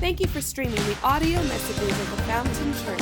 [0.00, 3.00] Thank you for streaming the audio messages of the Fountain Church.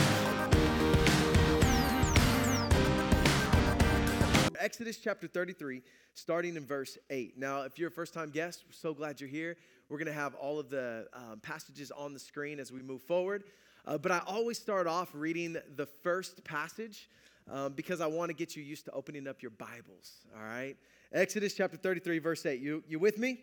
[4.58, 5.82] Exodus chapter 33,
[6.14, 7.36] starting in verse 8.
[7.36, 9.58] Now, if you're a first time guest, we're so glad you're here.
[9.90, 13.02] We're going to have all of the um, passages on the screen as we move
[13.02, 13.44] forward.
[13.86, 17.10] Uh, but I always start off reading the first passage
[17.50, 20.76] um, because I want to get you used to opening up your Bibles, all right?
[21.12, 22.58] Exodus chapter 33, verse 8.
[22.58, 23.40] You, you with me?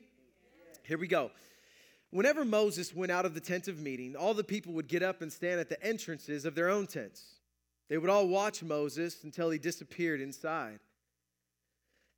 [0.82, 1.30] Here we go.
[2.14, 5.24] Whenever Moses went out of the tent of meeting, all the people would get up
[5.24, 7.38] and stand at the entrances of their own tents.
[7.90, 10.80] They would all watch Moses until he disappeared inside.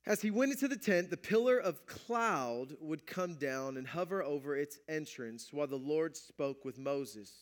[0.04, 4.22] As he went into the tent, the pillar of cloud would come down and hover
[4.22, 7.32] over its entrance while the Lord spoke with Moses.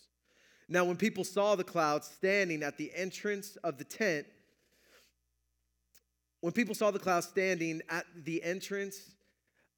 [0.68, 4.28] Now, when people saw the cloud standing at the entrance of the tent,
[6.40, 9.13] when people saw the cloud standing at the entrance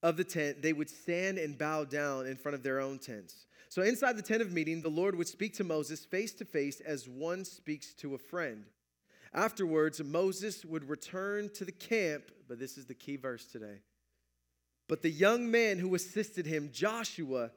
[0.03, 3.47] of the tent, they would stand and bow down in front of their own tents.
[3.69, 6.81] So, inside the tent of meeting, the Lord would speak to Moses face to face
[6.81, 8.65] as one speaks to a friend.
[9.35, 13.81] Afterwards, Moses would return to the camp, but this is the key verse today.
[14.89, 17.51] But the young man who assisted him, Joshua,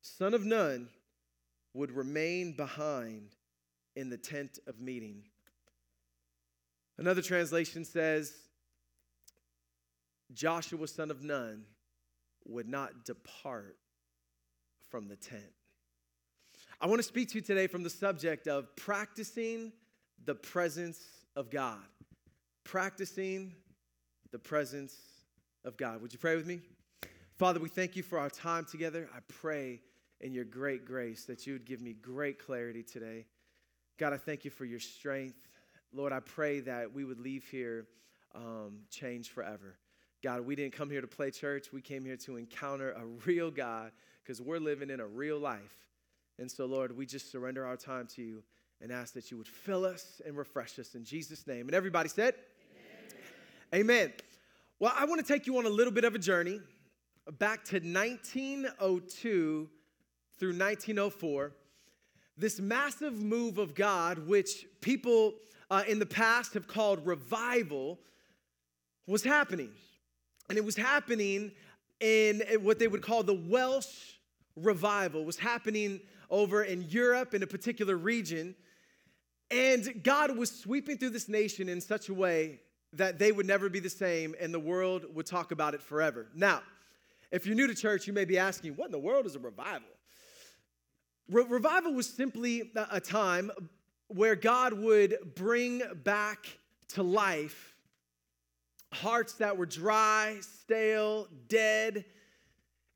[0.00, 0.88] son of Nun,
[1.74, 3.34] would remain behind
[3.96, 5.24] in the tent of meeting.
[6.96, 8.34] Another translation says,
[10.32, 11.64] Joshua, son of Nun,
[12.48, 13.76] would not depart
[14.90, 15.42] from the tent.
[16.80, 19.72] I want to speak to you today from the subject of practicing
[20.24, 21.00] the presence
[21.34, 21.80] of God.
[22.64, 23.54] Practicing
[24.30, 24.94] the presence
[25.64, 26.02] of God.
[26.02, 26.60] Would you pray with me?
[27.36, 29.08] Father, we thank you for our time together.
[29.14, 29.80] I pray
[30.20, 33.26] in your great grace that you would give me great clarity today.
[33.98, 35.36] God, I thank you for your strength.
[35.92, 37.86] Lord, I pray that we would leave here
[38.34, 39.78] um, changed forever.
[40.22, 41.72] God, we didn't come here to play church.
[41.72, 45.86] We came here to encounter a real God because we're living in a real life.
[46.38, 48.42] And so, Lord, we just surrender our time to you
[48.80, 51.66] and ask that you would fill us and refresh us in Jesus' name.
[51.66, 52.34] And everybody said,
[53.72, 53.86] Amen.
[53.86, 54.12] Amen.
[54.78, 56.60] Well, I want to take you on a little bit of a journey
[57.38, 59.68] back to 1902
[60.38, 61.52] through 1904.
[62.36, 65.34] This massive move of God, which people
[65.70, 67.98] uh, in the past have called revival,
[69.06, 69.70] was happening.
[70.48, 71.52] And it was happening
[72.00, 74.14] in eh, what they would call the Welsh
[74.56, 75.22] revival.
[75.22, 78.54] It was happening over in Europe in a particular region.
[79.50, 82.60] And God was sweeping through this nation in such a way
[82.92, 86.28] that they would never be the same and the world would talk about it forever.
[86.34, 86.62] Now,
[87.30, 89.38] if you're new to church, you may be asking, what in the world is a
[89.38, 89.88] revival?
[91.28, 93.50] Re- revival was simply a time
[94.08, 96.46] where God would bring back
[96.88, 97.75] to life
[98.92, 102.04] hearts that were dry, stale, dead.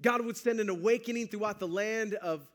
[0.02, 2.48] God would send an awakening throughout the land of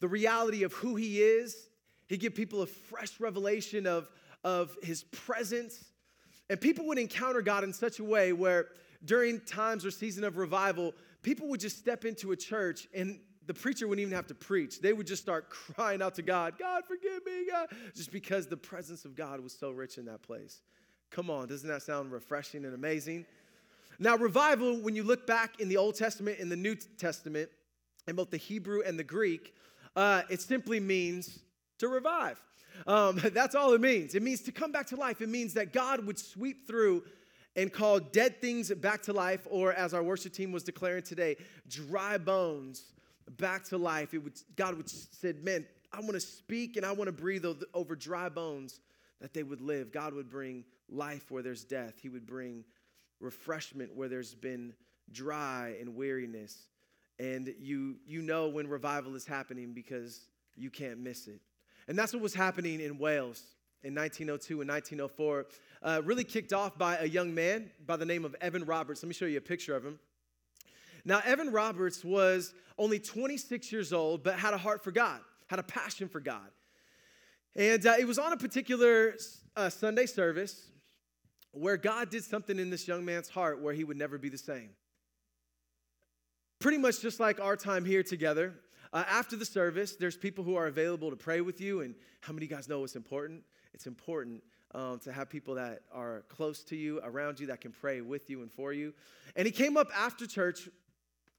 [0.00, 1.68] the reality of who He is.
[2.08, 4.08] He'd give people a fresh revelation of,
[4.42, 5.84] of His presence.
[6.48, 8.68] And people would encounter God in such a way where
[9.04, 10.92] during times or season of revival,
[11.22, 14.80] people would just step into a church and the preacher wouldn't even have to preach.
[14.80, 18.56] They would just start crying out to God, God, forgive me, God, just because the
[18.56, 20.60] presence of God was so rich in that place.
[21.10, 23.26] Come on, doesn't that sound refreshing and amazing?
[23.98, 27.50] Now, revival, when you look back in the Old Testament and the New Testament,
[28.06, 29.54] in both the Hebrew and the Greek,
[29.96, 31.40] uh, it simply means
[31.78, 32.40] to revive.
[32.86, 34.14] Um, that's all it means.
[34.14, 35.20] It means to come back to life.
[35.20, 37.02] It means that God would sweep through
[37.56, 41.36] and call dead things back to life, or as our worship team was declaring today,
[41.68, 42.84] dry bones
[43.36, 44.14] back to life.
[44.14, 47.44] It would, God would said, man, I want to speak and I want to breathe
[47.74, 48.78] over dry bones
[49.20, 49.92] that they would live.
[49.92, 51.94] God would bring life where there's death.
[52.00, 52.64] He would bring
[53.20, 54.74] refreshment where there's been
[55.12, 56.68] dry and weariness.
[57.18, 60.20] And you, you know when revival is happening because
[60.56, 61.40] you can't miss it.
[61.88, 63.42] And that's what was happening in Wales
[63.82, 65.46] in 1902 and 1904.
[65.82, 69.02] Uh, really kicked off by a young man by the name of Evan Roberts.
[69.02, 69.98] Let me show you a picture of him.
[71.04, 75.58] Now, Evan Roberts was only 26 years old, but had a heart for God, had
[75.58, 76.48] a passion for God.
[77.56, 79.14] And uh, it was on a particular
[79.56, 80.70] uh, Sunday service
[81.52, 84.38] where God did something in this young man's heart where he would never be the
[84.38, 84.70] same.
[86.60, 88.54] Pretty much just like our time here together.
[88.92, 91.80] Uh, after the service, there's people who are available to pray with you.
[91.80, 93.42] And how many of you guys know it's important?
[93.72, 94.42] It's important
[94.74, 98.28] um, to have people that are close to you, around you, that can pray with
[98.28, 98.92] you and for you.
[99.36, 100.68] And he came up after church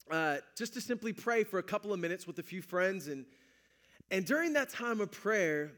[0.10, 3.08] uh, just to simply pray for a couple of minutes with a few friends.
[3.08, 3.26] And,
[4.10, 5.74] and during that time of prayer,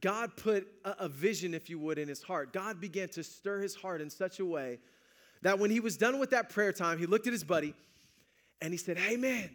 [0.00, 2.52] God put a, vision, if you would, in his heart.
[2.52, 4.78] God began to stir his heart in such a way
[5.42, 7.74] that when he was done with that prayer time, he looked at his buddy
[8.60, 9.50] and he said, Hey, man,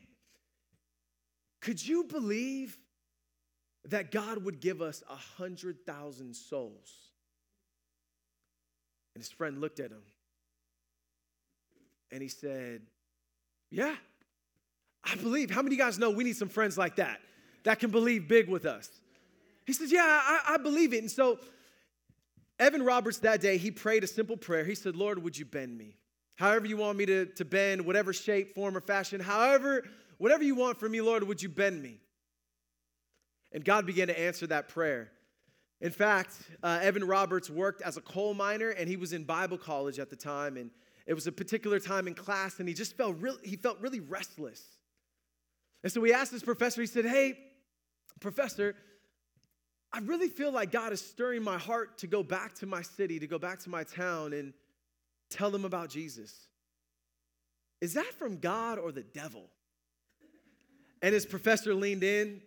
[1.61, 2.77] Could you believe
[3.85, 6.91] that God would give us a hundred thousand souls?
[9.15, 10.03] And his friend looked at him
[12.11, 12.83] and he said,
[13.69, 13.95] Yeah,
[15.03, 15.51] I believe.
[15.51, 17.19] How many of you guys know we need some friends like that
[17.63, 19.00] that can believe big with us?
[19.65, 20.99] He says, Yeah, I, I believe it.
[20.99, 21.39] And so,
[22.59, 24.63] Evan Roberts that day, he prayed a simple prayer.
[24.63, 25.95] He said, Lord, would you bend me?
[26.35, 29.83] However, you want me to, to bend, whatever shape, form, or fashion, however,
[30.17, 31.99] whatever you want from me, Lord, would you bend me?
[33.51, 35.11] And God began to answer that prayer.
[35.81, 39.57] In fact, uh, Evan Roberts worked as a coal miner and he was in Bible
[39.57, 40.55] college at the time.
[40.55, 40.69] And
[41.07, 43.99] it was a particular time in class and he just felt really, he felt really
[43.99, 44.63] restless.
[45.83, 47.37] And so he asked his professor, he said, Hey,
[48.19, 48.75] professor,
[49.93, 53.19] I really feel like God is stirring my heart to go back to my city,
[53.19, 54.53] to go back to my town and
[55.29, 56.47] tell them about Jesus.
[57.81, 59.49] Is that from God or the devil?
[61.01, 62.41] And his professor leaned in.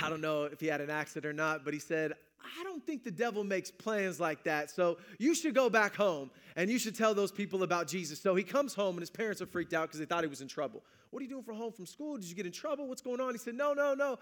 [0.00, 2.12] I don't know if he had an accent or not, but he said,
[2.58, 4.70] I don't think the devil makes plans like that.
[4.70, 8.20] So you should go back home and you should tell those people about Jesus.
[8.20, 10.40] So he comes home and his parents are freaked out because they thought he was
[10.40, 10.82] in trouble.
[11.10, 12.16] What are you doing from home from school?
[12.16, 12.86] Did you get in trouble?
[12.86, 13.32] What's going on?
[13.32, 14.18] He said, No, no, no.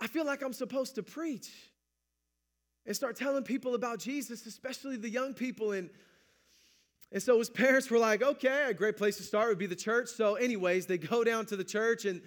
[0.00, 1.50] I feel like I'm supposed to preach
[2.86, 5.72] and start telling people about Jesus, especially the young people.
[5.72, 5.90] And,
[7.10, 9.74] and so his parents were like, okay, a great place to start would be the
[9.76, 10.08] church.
[10.08, 12.20] So, anyways, they go down to the church and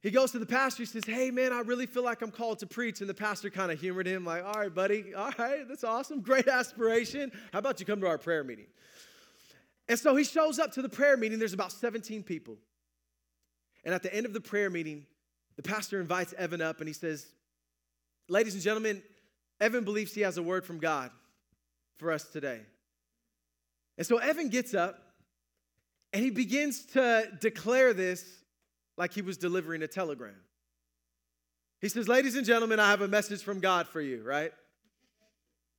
[0.00, 0.82] he goes to the pastor.
[0.82, 3.00] He says, Hey, man, I really feel like I'm called to preach.
[3.00, 6.20] And the pastor kind of humored him, like, All right, buddy, all right, that's awesome.
[6.20, 7.32] Great aspiration.
[7.52, 8.66] How about you come to our prayer meeting?
[9.88, 11.38] And so he shows up to the prayer meeting.
[11.38, 12.58] There's about 17 people.
[13.84, 15.06] And at the end of the prayer meeting,
[15.58, 17.26] the pastor invites Evan up and he says,
[18.28, 19.02] Ladies and gentlemen,
[19.60, 21.10] Evan believes he has a word from God
[21.98, 22.60] for us today.
[23.96, 25.02] And so Evan gets up
[26.12, 28.24] and he begins to declare this
[28.96, 30.36] like he was delivering a telegram.
[31.80, 34.52] He says, Ladies and gentlemen, I have a message from God for you, right?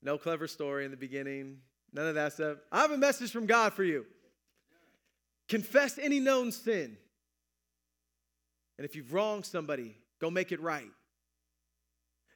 [0.03, 1.59] No clever story in the beginning,
[1.93, 2.57] none of that stuff.
[2.69, 4.05] I have a message from God for you.
[5.47, 6.97] Confess any known sin
[8.79, 10.89] and if you've wronged somebody, go make it right.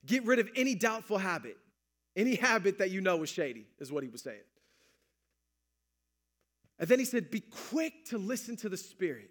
[0.06, 1.56] Get rid of any doubtful habit,
[2.18, 4.42] any habit that you know is shady, is what he was saying.
[6.80, 9.30] And then he said, Be quick to listen to the Spirit.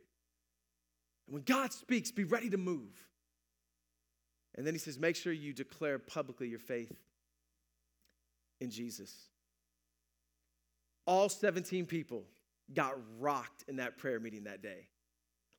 [1.27, 3.07] And when God speaks, be ready to move.
[4.55, 6.97] And then he says, Make sure you declare publicly your faith
[8.59, 9.15] in Jesus.
[11.07, 12.25] All 17 people
[12.73, 14.87] got rocked in that prayer meeting that day.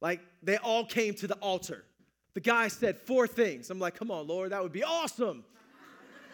[0.03, 1.85] Like they all came to the altar.
[2.33, 3.69] The guy said four things.
[3.69, 5.45] I'm like, come on, Lord, that would be awesome.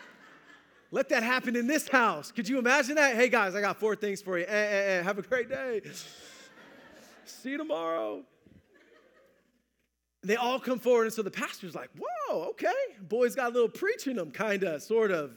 [0.92, 2.32] Let that happen in this house.
[2.32, 3.16] Could you imagine that?
[3.16, 4.46] Hey, guys, I got four things for you.
[4.46, 5.82] Eh, eh, eh, have a great day.
[7.26, 8.24] See you tomorrow.
[10.24, 12.74] They all come forward, and so the pastor's like, whoa, okay.
[13.02, 15.32] Boy's got a little preaching them, kind of, sort of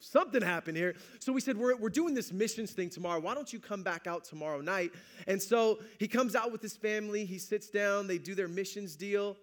[0.00, 0.94] something happened here.
[1.18, 3.20] So we said, we're, we're doing this missions thing tomorrow.
[3.20, 4.92] Why don't you come back out tomorrow night?
[5.26, 7.24] And so he comes out with his family.
[7.24, 8.06] He sits down.
[8.06, 9.36] They do their missions deal.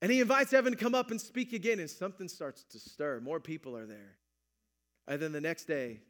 [0.00, 1.80] And he invites Evan to come up and speak again.
[1.80, 3.20] And something starts to stir.
[3.20, 4.16] More people are there.
[5.08, 6.00] And then the next day,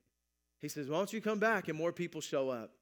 [0.60, 1.68] he says, Why don't you come back?
[1.68, 2.72] And more people show up.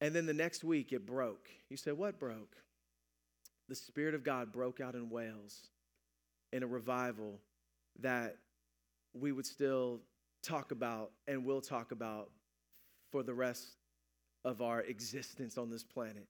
[0.00, 1.48] And then the next week, it broke.
[1.68, 2.56] You said, What broke?
[3.68, 5.68] The Spirit of God broke out in Wales
[6.52, 7.38] in a revival
[8.00, 8.36] that
[9.14, 10.00] we would still
[10.42, 12.30] talk about and will talk about
[13.10, 13.76] for the rest
[14.44, 16.26] of our existence on this planet.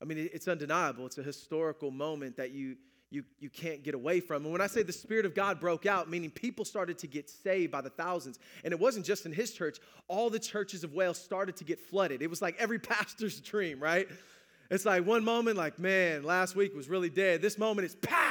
[0.00, 1.06] I mean, it's undeniable.
[1.06, 2.76] It's a historical moment that you,
[3.10, 4.44] you, you can't get away from.
[4.44, 7.30] And when I say the Spirit of God broke out, meaning people started to get
[7.30, 8.38] saved by the thousands.
[8.62, 11.80] And it wasn't just in his church, all the churches of Wales started to get
[11.80, 12.20] flooded.
[12.20, 14.06] It was like every pastor's dream, right?
[14.70, 17.40] It's like one moment, like, man, last week was really dead.
[17.40, 18.25] This moment is packed.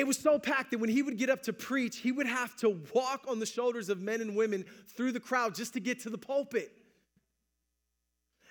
[0.00, 2.56] It was so packed that when he would get up to preach, he would have
[2.56, 4.64] to walk on the shoulders of men and women
[4.96, 6.72] through the crowd just to get to the pulpit.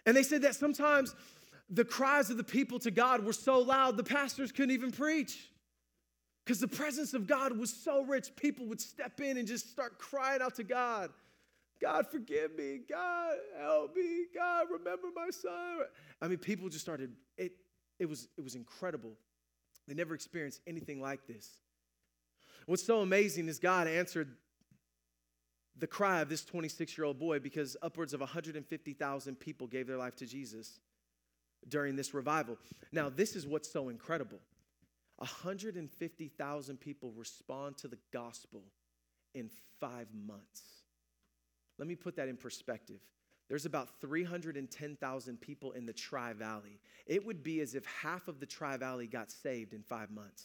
[0.06, 1.15] And they said that sometimes
[1.70, 5.50] the cries of the people to God were so loud, the pastors couldn't even preach.
[6.46, 10.00] Because the presence of God was so rich, people would step in and just start
[10.00, 11.10] crying out to God
[11.82, 12.82] God, forgive me.
[12.89, 14.25] God, help me.
[14.36, 15.79] God, remember my son.
[16.22, 17.53] I mean, people just started, it,
[18.00, 19.12] it, was, it was incredible.
[19.89, 21.50] They never experienced anything like this.
[22.67, 24.29] What's so amazing is God answered
[25.75, 29.98] the cry of this 26 year old boy because upwards of 150,000 people gave their
[29.98, 30.79] life to Jesus
[31.67, 32.58] during this revival.
[32.91, 34.39] Now, this is what's so incredible
[35.17, 38.62] 150,000 people respond to the gospel
[39.34, 40.62] in five months.
[41.77, 43.00] Let me put that in perspective.
[43.50, 46.79] There's about 310,000 people in the Tri Valley.
[47.08, 50.44] It would be as if half of the Tri Valley got saved in five months.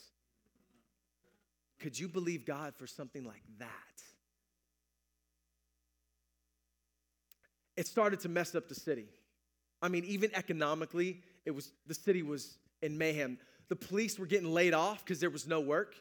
[1.78, 3.68] Could you believe God for something like that?
[7.76, 9.06] It started to mess up the city.
[9.82, 13.38] I mean, even economically, it was the city was in mayhem.
[13.68, 15.94] The police were getting laid off because there was no work.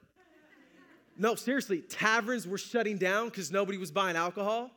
[1.18, 4.72] No, seriously, taverns were shutting down because nobody was buying alcohol.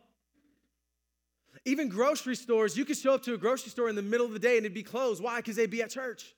[1.65, 4.33] Even grocery stores, you could show up to a grocery store in the middle of
[4.33, 5.23] the day and it'd be closed.
[5.23, 5.37] Why?
[5.37, 6.35] Because they'd be at church.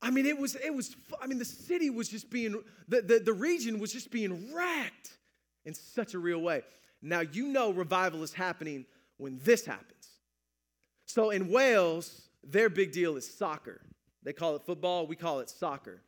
[0.00, 3.18] I mean, it was, it was, I mean, the city was just being, the, the,
[3.18, 5.18] the region was just being wrecked
[5.64, 6.62] in such a real way.
[7.02, 10.08] Now, you know revival is happening when this happens.
[11.06, 13.80] So in Wales, their big deal is soccer.
[14.22, 16.02] They call it football, we call it soccer.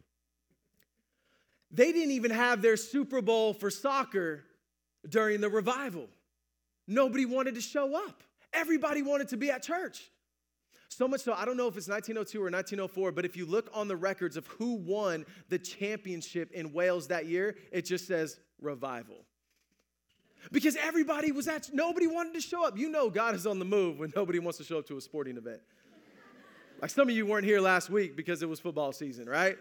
[1.70, 4.44] They didn't even have their Super Bowl for soccer
[5.08, 6.08] during the revival.
[6.88, 8.25] Nobody wanted to show up.
[8.52, 10.11] Everybody wanted to be at church.
[10.88, 13.71] So much so, I don't know if it's 1902 or 1904, but if you look
[13.75, 18.40] on the records of who won the championship in Wales that year, it just says
[18.61, 19.26] revival.
[20.50, 22.78] Because everybody was at, nobody wanted to show up.
[22.78, 25.00] You know, God is on the move when nobody wants to show up to a
[25.00, 25.61] sporting event.
[26.80, 29.59] Like some of you weren't here last week because it was football season, right?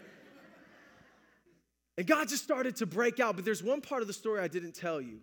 [1.98, 3.34] And God just started to break out.
[3.34, 5.18] But there's one part of the story I didn't tell you.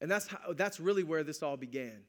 [0.00, 2.02] And that's, how, that's really where this all began.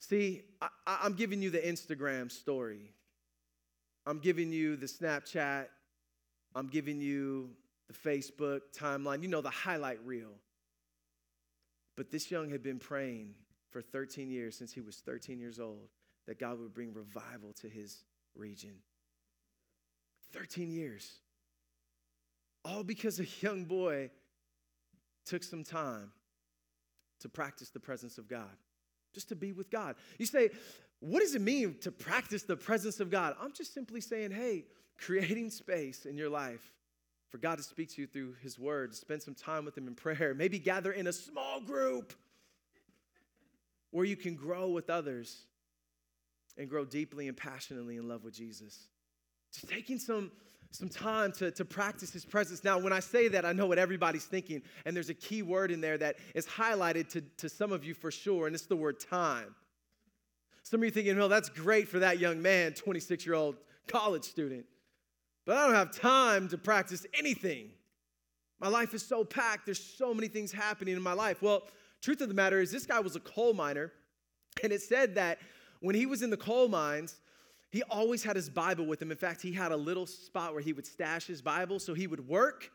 [0.00, 2.92] See, I, I'm giving you the Instagram story.
[4.06, 5.66] I'm giving you the Snapchat.
[6.54, 7.50] I'm giving you
[7.88, 10.32] the Facebook timeline, you know, the highlight reel.
[11.96, 13.34] But this young had been praying
[13.70, 15.88] for 13 years, since he was 13 years old,
[16.26, 18.04] that God would bring revival to his
[18.34, 18.74] region.
[20.32, 21.18] 13 years.
[22.64, 24.10] All because a young boy
[25.28, 26.10] took some time
[27.20, 28.56] to practice the presence of God,
[29.12, 29.96] just to be with God.
[30.18, 30.50] You say,
[31.00, 33.34] what does it mean to practice the presence of God?
[33.40, 34.64] I'm just simply saying, hey,
[34.96, 36.72] creating space in your life
[37.28, 39.94] for God to speak to you through His Word, spend some time with Him in
[39.94, 42.14] prayer, maybe gather in a small group
[43.90, 45.44] where you can grow with others
[46.56, 48.88] and grow deeply and passionately in love with Jesus.
[49.52, 50.30] Just taking some
[50.70, 52.62] some time to, to practice his presence.
[52.62, 55.70] Now, when I say that, I know what everybody's thinking, and there's a key word
[55.70, 58.76] in there that is highlighted to, to some of you for sure, and it's the
[58.76, 59.54] word time.
[60.62, 63.56] Some of you thinking, well, that's great for that young man, 26 year old
[63.86, 64.66] college student,
[65.46, 67.70] but I don't have time to practice anything.
[68.60, 71.40] My life is so packed, there's so many things happening in my life.
[71.40, 71.62] Well,
[72.02, 73.92] truth of the matter is, this guy was a coal miner,
[74.62, 75.38] and it said that
[75.80, 77.16] when he was in the coal mines,
[77.70, 79.10] he always had his Bible with him.
[79.10, 81.78] In fact, he had a little spot where he would stash his Bible.
[81.78, 82.70] So he would work,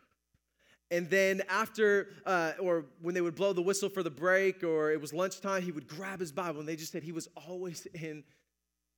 [0.92, 4.92] and then after, uh, or when they would blow the whistle for the break, or
[4.92, 6.60] it was lunchtime, he would grab his Bible.
[6.60, 8.24] And they just said he was always in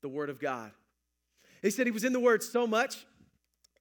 [0.02, 0.72] the Word of God.
[1.62, 3.06] They said he was in the Word so much,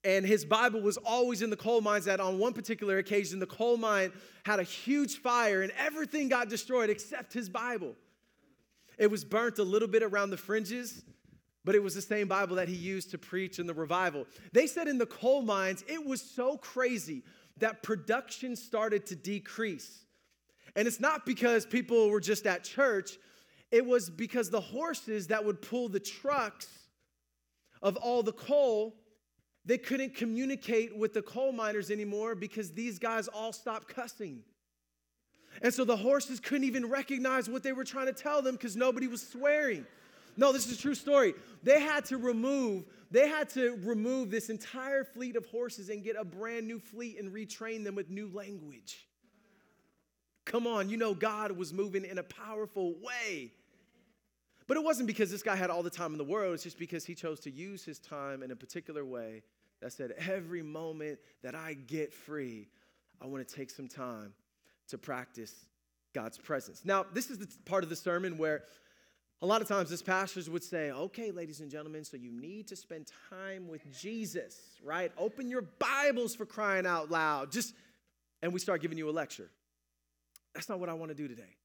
[0.05, 3.47] and his Bible was always in the coal mines that on one particular occasion, the
[3.47, 4.13] coal mine
[4.45, 7.97] had a huge fire, and everything got destroyed except his Bible.
[8.97, 11.03] It was burnt a little bit around the fringes
[11.65, 14.27] but it was the same Bible that he used to preach in the revival.
[14.53, 17.23] They said in the coal mines, it was so crazy
[17.59, 20.05] that production started to decrease.
[20.77, 23.19] And it's not because people were just at church,
[23.71, 26.69] it was because the horses that would pull the trucks
[27.83, 28.95] of all the coal,
[29.65, 34.43] they couldn't communicate with the coal miners anymore because these guys all stopped cussing.
[35.63, 38.77] And so the horses couldn't even recognize what they were trying to tell them because
[38.77, 39.87] nobody was swearing.
[40.37, 41.35] No, this is a true story.
[41.63, 46.17] They had to remove, they had to remove this entire fleet of horses and get
[46.19, 49.07] a brand new fleet and retrain them with new language.
[50.45, 53.53] Come on, you know God was moving in a powerful way.
[54.67, 56.79] But it wasn't because this guy had all the time in the world, it's just
[56.79, 59.43] because he chose to use his time in a particular way
[59.81, 62.69] that said, every moment that I get free,
[63.21, 64.33] I want to take some time
[64.89, 65.55] to practice
[66.15, 66.83] God's presence.
[66.85, 68.65] Now, this is the part of the sermon where
[69.43, 72.69] a lot of times, as pastors would say, okay, ladies and gentlemen, so you need
[72.69, 75.13] to spend time with Jesus, right?
[75.19, 77.53] Open your Bibles for crying out loud.
[77.53, 77.75] Just,
[78.43, 79.51] and we start giving you a lecture.
[80.55, 81.57] That's not what I want to do today.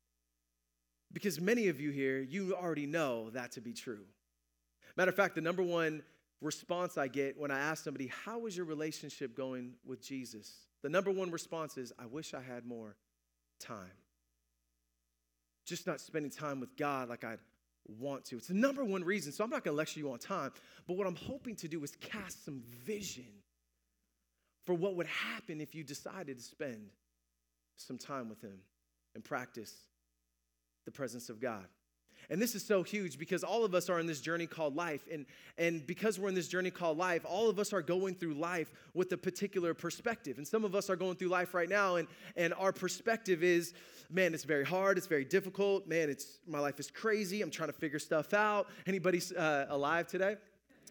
[1.13, 4.05] Because many of you here, you already know that to be true.
[4.97, 6.03] Matter of fact, the number one
[6.41, 10.51] response I get when I ask somebody, How is your relationship going with Jesus?
[10.81, 12.95] The number one response is, I wish I had more
[13.59, 13.91] time.
[15.65, 17.39] Just not spending time with God like I'd
[17.97, 18.37] want to.
[18.37, 19.31] It's the number one reason.
[19.31, 20.51] So I'm not going to lecture you on time,
[20.87, 23.25] but what I'm hoping to do is cast some vision
[24.65, 26.89] for what would happen if you decided to spend
[27.77, 28.59] some time with Him
[29.15, 29.73] and practice
[30.85, 31.65] the presence of God.
[32.29, 35.01] And this is so huge because all of us are in this journey called life.
[35.11, 35.25] And,
[35.57, 38.71] and because we're in this journey called life, all of us are going through life
[38.93, 40.37] with a particular perspective.
[40.37, 43.73] And some of us are going through life right now, and, and our perspective is,
[44.09, 45.87] man, it's very hard, it's very difficult.
[45.87, 47.41] Man, it's my life is crazy.
[47.41, 48.67] I'm trying to figure stuff out.
[48.85, 50.37] Anybody uh, alive today?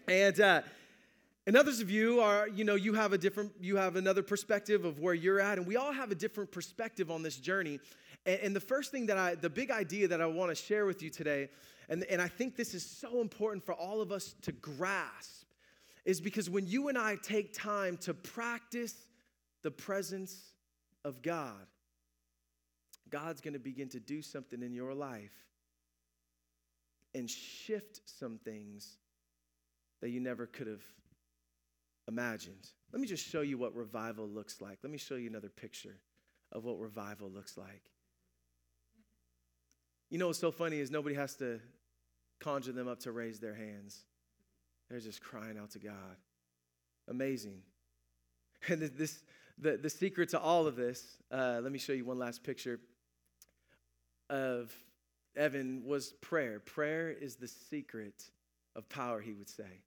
[0.06, 0.62] And uh,
[1.48, 4.84] and others of you are, you know, you have a different, you have another perspective
[4.84, 7.80] of where you're at, and we all have a different perspective on this journey.
[8.26, 10.84] And, and the first thing that I, the big idea that I want to share
[10.84, 11.48] with you today,
[11.88, 15.46] and, and I think this is so important for all of us to grasp,
[16.04, 19.06] is because when you and I take time to practice
[19.62, 20.52] the presence
[21.02, 21.66] of God,
[23.08, 25.46] God's going to begin to do something in your life
[27.14, 28.98] and shift some things
[30.02, 30.82] that you never could have
[32.08, 32.66] imagined.
[32.92, 34.78] Let me just show you what revival looks like.
[34.82, 35.96] Let me show you another picture
[36.50, 37.82] of what revival looks like.
[40.10, 41.60] You know what's so funny is nobody has to
[42.40, 44.04] conjure them up to raise their hands.
[44.88, 46.16] They're just crying out to God.
[47.08, 47.60] Amazing.
[48.68, 49.22] And this,
[49.56, 52.80] the, the secret to all of this, uh, let me show you one last picture
[54.28, 54.74] of
[55.36, 56.58] Evan was prayer.
[56.58, 58.24] Prayer is the secret
[58.74, 59.82] of power, he would say.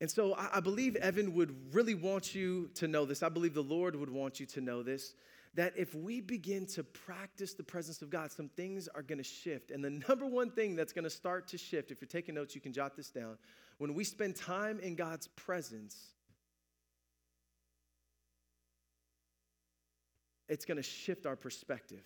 [0.00, 3.22] And so I, believe Evan would really want you to know this.
[3.22, 5.14] I believe the Lord would want you to know this
[5.54, 9.24] that if we begin to practice the presence of God, some things are going to
[9.24, 9.72] shift.
[9.72, 12.54] And the number one thing that's going to start to shift, if you're taking notes,
[12.54, 13.36] you can jot this down.
[13.78, 15.96] When we spend time in God's presence,
[20.48, 22.04] it's going to shift our perspective.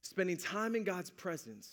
[0.00, 1.70] Spending time in God's presence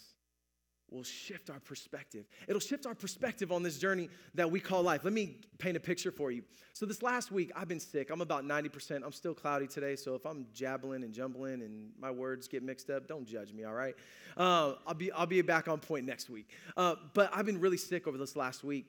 [0.92, 2.26] will shift our perspective.
[2.48, 5.04] It'll shift our perspective on this journey that we call life.
[5.04, 6.44] Let me paint a picture for you.
[6.74, 8.10] So, this last week, I've been sick.
[8.10, 9.02] I'm about 90%.
[9.04, 12.90] I'm still cloudy today, so if I'm jabbling and jumbling and my words get mixed
[12.90, 13.96] up, don't judge me, all right?
[14.38, 16.50] Uh, I'll, be, I'll be back on point next week.
[16.78, 18.86] Uh, but I've been really sick over this last week.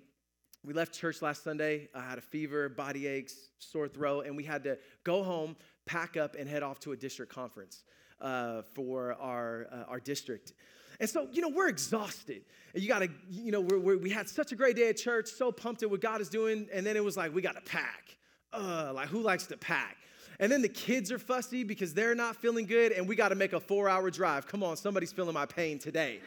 [0.63, 1.89] We left church last Sunday.
[1.95, 6.19] I had a fever, body aches, sore throat, and we had to go home, pack
[6.19, 7.85] up, and head off to a district conference
[8.21, 10.53] uh, for our, uh, our district.
[11.01, 12.43] And so, you know, we're exhausted.
[12.75, 14.99] And you got to, you know, we're, we're, we had such a great day at
[14.99, 16.69] church, so pumped at what God is doing.
[16.73, 18.17] And then it was like, we got to pack.
[18.53, 19.97] Uh, like, who likes to pack?
[20.39, 23.35] And then the kids are fussy because they're not feeling good, and we got to
[23.35, 24.47] make a four hour drive.
[24.47, 26.21] Come on, somebody's feeling my pain today.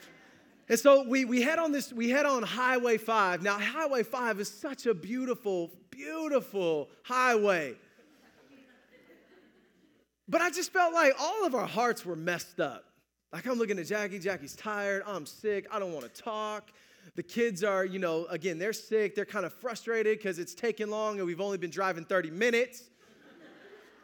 [0.68, 3.42] and so we, we head on this, we head on Highway 5.
[3.42, 7.76] Now, Highway 5 is such a beautiful, beautiful highway.
[10.28, 12.93] But I just felt like all of our hearts were messed up.
[13.34, 16.70] Like I'm looking at Jackie, Jackie's tired, I'm sick, I don't want to talk.
[17.16, 20.88] The kids are, you know, again, they're sick, they're kind of frustrated because it's taking
[20.88, 22.84] long and we've only been driving 30 minutes.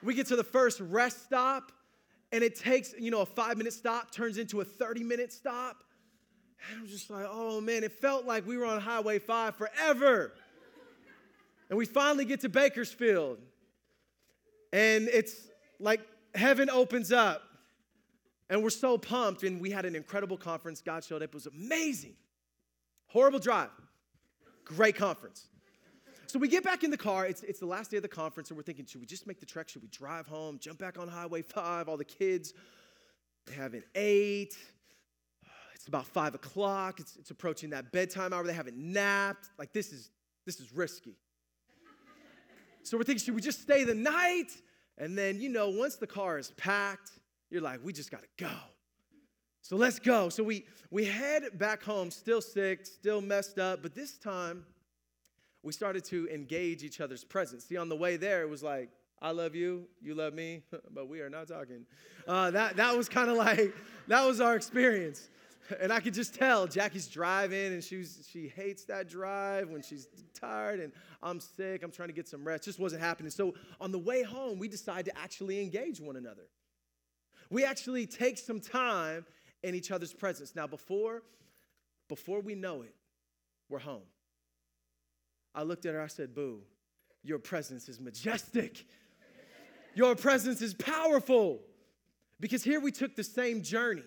[0.03, 1.71] we get to the first rest stop
[2.33, 5.85] and it takes, you know, a five minute stop turns into a 30 minute stop.
[6.69, 10.33] And I'm just like, oh man, it felt like we were on Highway 5 forever.
[11.69, 13.39] and we finally get to Bakersfield.
[14.73, 15.37] And it's
[15.79, 16.01] like
[16.35, 17.45] heaven opens up.
[18.51, 20.83] And we're so pumped, and we had an incredible conference.
[20.83, 22.15] God showed up, it was amazing.
[23.07, 23.71] Horrible drive,
[24.65, 25.47] great conference.
[26.27, 27.27] So we get back in the car.
[27.27, 29.41] It's, it's the last day of the conference, and we're thinking, should we just make
[29.41, 29.69] the trek?
[29.69, 31.89] Should we drive home, jump back on Highway 5?
[31.89, 32.53] All the kids,
[33.57, 34.57] haven't ate.
[35.75, 37.01] It's about five o'clock.
[37.01, 38.45] It's, it's approaching that bedtime hour.
[38.45, 39.49] They haven't napped.
[39.59, 40.11] Like, this is,
[40.45, 41.17] this is risky.
[42.83, 44.51] So we're thinking, should we just stay the night?
[44.99, 47.11] And then, you know, once the car is packed,
[47.51, 48.51] you're like, we just got to go.
[49.63, 50.29] So let's go.
[50.29, 54.65] So we, we head back home, still sick, still messed up, but this time
[55.63, 57.67] we started to engage each other's presence.
[57.67, 58.89] See, on the way there, it was like,
[59.21, 60.63] I love you, you love me,
[60.95, 61.85] but we are not talking.
[62.27, 63.75] Uh, that, that was kind of like,
[64.09, 65.29] that was our experience.
[65.81, 70.09] And I could just tell Jackie's driving and she's, she hates that drive when she's
[70.35, 72.65] tired and I'm sick, I'm trying to get some rest.
[72.65, 73.31] Just wasn't happening.
[73.31, 76.49] So on the way home, we decided to actually engage one another.
[77.51, 79.27] We actually take some time
[79.63, 80.55] in each other's presence.
[80.55, 81.23] Now, before,
[82.09, 82.95] before we know it,
[83.69, 84.03] we're home.
[85.55, 86.61] I looked at her, I said, Boo,
[87.23, 88.87] your presence is majestic.
[89.95, 91.61] Your presence is powerful.
[92.39, 94.05] Because here we took the same journey.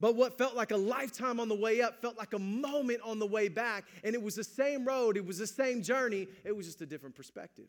[0.00, 3.18] But what felt like a lifetime on the way up felt like a moment on
[3.18, 3.84] the way back.
[4.02, 6.86] And it was the same road, it was the same journey, it was just a
[6.86, 7.68] different perspective.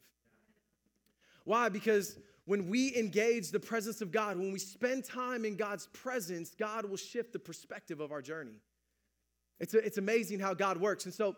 [1.46, 1.70] Why?
[1.70, 6.54] Because when we engage the presence of God, when we spend time in God's presence,
[6.58, 8.60] God will shift the perspective of our journey.
[9.60, 11.06] It's, a, it's amazing how God works.
[11.06, 11.36] And so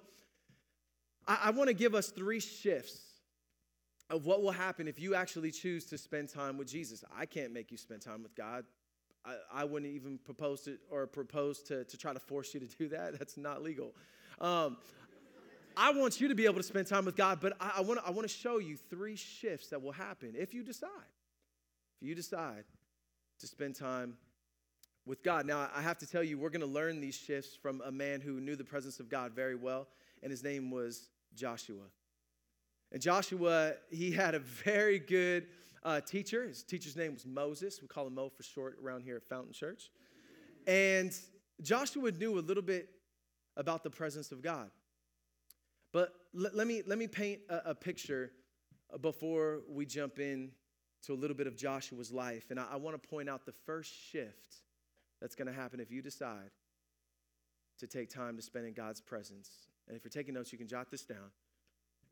[1.27, 2.99] I, I want to give us three shifts
[4.09, 7.03] of what will happen if you actually choose to spend time with Jesus.
[7.15, 8.65] I can't make you spend time with God.
[9.25, 12.67] I, I wouldn't even propose to or propose to, to try to force you to
[12.67, 13.13] do that.
[13.19, 13.93] That's not legal.
[14.39, 14.77] Um,
[15.79, 18.21] I want you to be able to spend time with God, but I, I want
[18.23, 20.89] to show you three shifts that will happen if you decide.
[22.01, 22.63] If you decide
[23.39, 24.17] to spend time
[25.05, 25.45] with God.
[25.45, 28.21] Now, I have to tell you, we're going to learn these shifts from a man
[28.21, 29.87] who knew the presence of God very well,
[30.23, 31.85] and his name was Joshua.
[32.91, 35.45] And Joshua, he had a very good
[35.83, 36.47] uh, teacher.
[36.47, 37.81] His teacher's name was Moses.
[37.81, 39.91] We call him Mo for short around here at Fountain Church.
[40.65, 41.15] And
[41.61, 42.89] Joshua knew a little bit
[43.55, 44.69] about the presence of God.
[45.91, 48.31] But l- let, me, let me paint a, a picture
[48.93, 50.51] uh, before we jump in
[51.03, 52.45] to a little bit of Joshua's life.
[52.49, 54.55] And I, I want to point out the first shift
[55.21, 56.51] that's going to happen if you decide
[57.79, 59.49] to take time to spend in God's presence.
[59.87, 61.31] And if you're taking notes, you can jot this down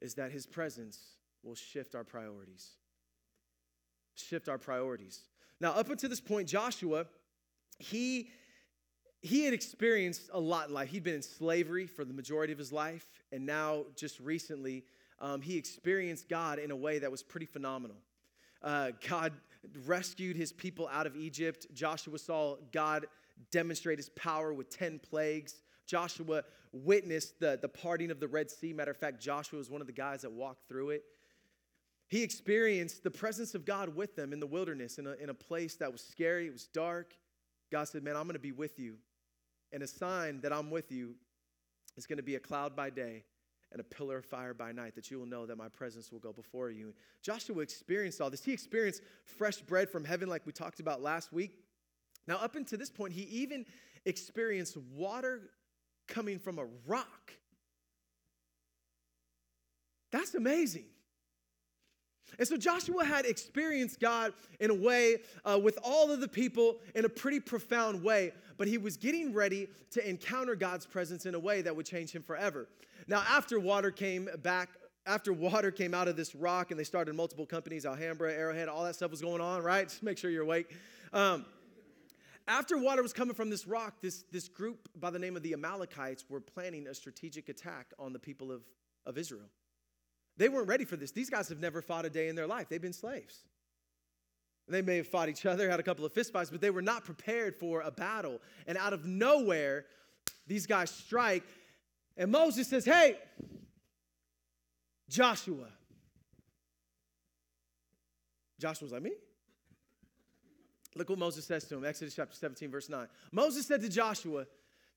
[0.02, 1.00] is that his presence
[1.44, 2.72] will shift our priorities.
[4.16, 5.22] Shift our priorities.
[5.60, 7.06] Now, up until this point, Joshua,
[7.80, 8.30] he
[9.22, 10.90] he had experienced a lot in life.
[10.90, 14.84] He'd been in slavery for the majority of his life, and now, just recently,
[15.20, 17.98] um, he experienced God in a way that was pretty phenomenal.
[18.62, 19.34] Uh, God
[19.86, 21.68] rescued his people out of Egypt.
[21.74, 23.06] Joshua saw God
[23.52, 25.62] demonstrate his power with 10 plagues.
[25.86, 28.74] Joshua witnessed the, the parting of the Red Sea.
[28.74, 31.04] Matter of fact, Joshua was one of the guys that walked through it.
[32.08, 35.34] He experienced the presence of God with them in the wilderness, in a, in a
[35.34, 37.16] place that was scary, it was dark.
[37.72, 38.96] God said, Man, I'm going to be with you.
[39.72, 41.16] And a sign that I'm with you
[41.98, 43.24] is going to be a cloud by day
[43.72, 46.20] and a pillar of fire by night, that you will know that my presence will
[46.20, 46.94] go before you.
[47.22, 48.44] Joshua experienced all this.
[48.44, 51.60] He experienced fresh bread from heaven, like we talked about last week.
[52.28, 53.66] Now, up until this point, he even
[54.06, 55.42] experienced water
[56.08, 57.34] coming from a rock.
[60.12, 60.86] That's amazing.
[62.38, 66.78] And so Joshua had experienced God in a way uh, with all of the people
[66.94, 71.36] in a pretty profound way, but he was getting ready to encounter God's presence in
[71.36, 72.68] a way that would change him forever.
[73.08, 74.70] Now, after water came back,
[75.06, 78.84] after water came out of this rock and they started multiple companies, Alhambra, Arrowhead, all
[78.84, 79.88] that stuff was going on, right?
[79.90, 80.76] Just make sure you're awake.
[81.14, 81.46] Um,
[82.48, 85.54] after water was coming from this rock, this, this group by the name of the
[85.54, 88.62] Amalekites were planning a strategic attack on the people of,
[89.06, 89.50] of Israel.
[90.38, 91.12] They weren't ready for this.
[91.12, 93.44] These guys have never fought a day in their life, they've been slaves.
[94.68, 97.04] They may have fought each other, had a couple of fistfights, but they were not
[97.04, 98.42] prepared for a battle.
[98.68, 99.86] And out of nowhere,
[100.48, 101.44] these guys strike.
[102.18, 103.18] And Moses says, Hey,
[105.10, 105.68] Joshua.
[108.60, 109.12] Joshua's like, Me?
[110.96, 113.08] Look what Moses says to him, Exodus chapter 17, verse 9.
[113.32, 114.46] Moses said to Joshua,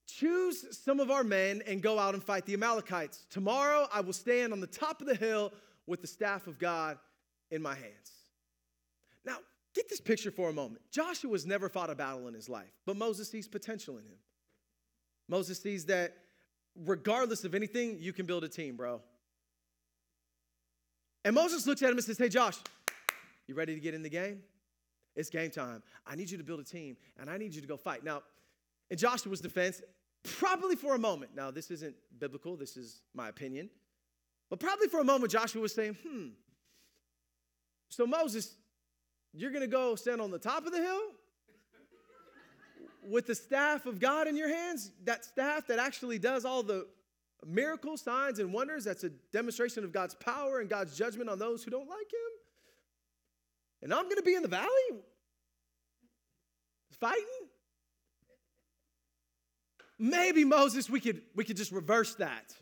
[0.09, 3.27] Choose some of our men and go out and fight the Amalekites.
[3.31, 5.53] Tomorrow I will stand on the top of the hill
[5.87, 6.99] with the staff of God
[7.51, 8.13] in my hands.
[9.25, 9.37] Now,
[9.75, 10.81] get this picture for a moment.
[10.91, 14.19] Joshua's never fought a battle in his life, but Moses sees potential in him.
[15.29, 16.15] Moses sees that
[16.87, 19.03] regardless of anything, you can build a team, bro.
[21.25, 22.57] And Moses looks at him and says, Hey, Josh,
[23.47, 24.41] you ready to get in the game?
[25.15, 25.83] It's game time.
[26.07, 28.05] I need you to build a team and I need you to go fight.
[28.05, 28.23] Now,
[28.91, 29.83] in Joshua's defense,
[30.23, 33.71] probably for a moment, now this isn't biblical, this is my opinion,
[34.51, 36.29] but probably for a moment, Joshua was saying, hmm,
[37.89, 38.55] so Moses,
[39.33, 41.01] you're gonna go stand on the top of the hill
[43.09, 44.91] with the staff of God in your hands?
[45.05, 46.87] That staff that actually does all the
[47.47, 51.63] miracles, signs, and wonders, that's a demonstration of God's power and God's judgment on those
[51.63, 52.33] who don't like Him?
[53.83, 55.03] And I'm going to be in the valley
[56.99, 57.48] fighting?
[59.99, 62.55] Maybe Moses, we could, we could just reverse that.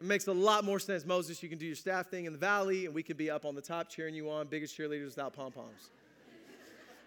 [0.00, 1.04] It makes a lot more sense.
[1.04, 3.44] Moses, you can do your staff thing in the valley, and we could be up
[3.44, 5.90] on the top cheering you on, biggest cheerleaders without pom poms.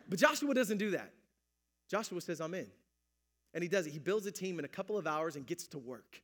[0.10, 1.12] But Joshua doesn't do that.
[1.90, 2.68] Joshua says, I'm in.
[3.54, 3.92] And he does it.
[3.92, 6.22] He builds a team in a couple of hours and gets to work.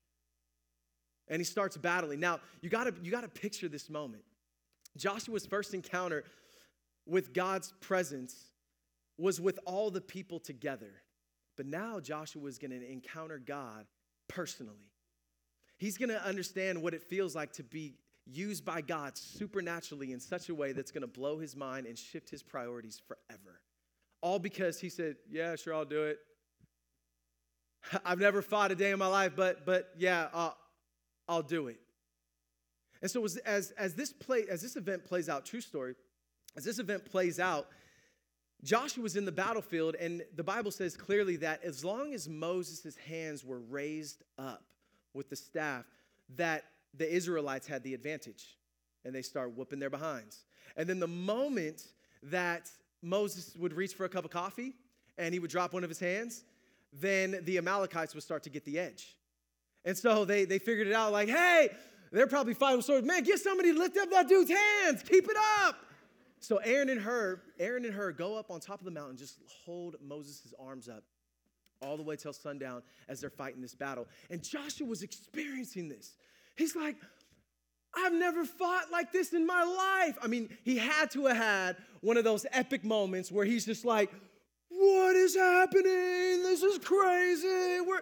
[1.27, 2.19] And he starts battling.
[2.19, 4.23] Now, you gotta, you gotta picture this moment.
[4.97, 6.23] Joshua's first encounter
[7.05, 8.35] with God's presence
[9.17, 10.91] was with all the people together.
[11.55, 13.85] But now Joshua is going to encounter God
[14.27, 14.91] personally.
[15.77, 20.19] He's going to understand what it feels like to be used by God supernaturally in
[20.19, 23.59] such a way that's going to blow his mind and shift his priorities forever.
[24.21, 26.19] All because he said, "Yeah, sure, I'll do it."
[28.05, 30.57] I've never fought a day in my life, but but yeah, I'll,
[31.27, 31.79] I'll do it.
[33.01, 35.95] And so as, as, as this play as this event plays out, true story,
[36.55, 37.67] as this event plays out,
[38.63, 42.95] Joshua was in the battlefield, and the Bible says clearly that as long as Moses'
[42.95, 44.63] hands were raised up
[45.13, 45.85] with the staff,
[46.37, 48.57] that the Israelites had the advantage.
[49.05, 50.45] and they start whooping their behinds.
[50.77, 51.83] And then the moment
[52.23, 52.69] that
[53.01, 54.73] Moses would reach for a cup of coffee
[55.17, 56.43] and he would drop one of his hands,
[56.93, 59.15] then the Amalekites would start to get the edge.
[59.85, 61.69] And so they, they figured it out like, hey,
[62.11, 63.05] they're probably fighting swords.
[63.05, 65.03] Man, get somebody to lift up that dude's hands.
[65.03, 65.75] Keep it up.
[66.43, 69.39] So Aaron and her, Aaron and Hur go up on top of the mountain, just
[69.65, 71.05] hold Moses' arms up
[71.81, 74.07] all the way till sundown as they're fighting this battle.
[74.29, 76.17] And Joshua was experiencing this.
[76.57, 76.97] He's like,
[77.95, 80.17] I've never fought like this in my life.
[80.21, 83.85] I mean, he had to have had one of those epic moments where he's just
[83.85, 84.11] like,
[84.67, 86.43] What is happening?
[86.43, 87.79] This is crazy.
[87.87, 88.01] We're,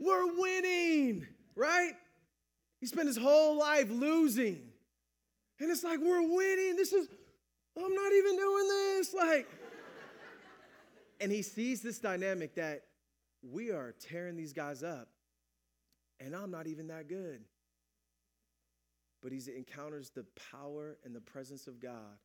[0.00, 1.92] we're winning, right?
[2.80, 4.62] He spent his whole life losing.
[5.60, 6.74] And it's like, We're winning.
[6.74, 7.06] This is,
[7.76, 9.14] I'm not even doing this.
[9.14, 9.48] Like,
[11.20, 12.82] and he sees this dynamic that
[13.42, 15.08] we are tearing these guys up,
[16.20, 17.40] and I'm not even that good
[19.22, 22.18] but he encounters the power and the presence of God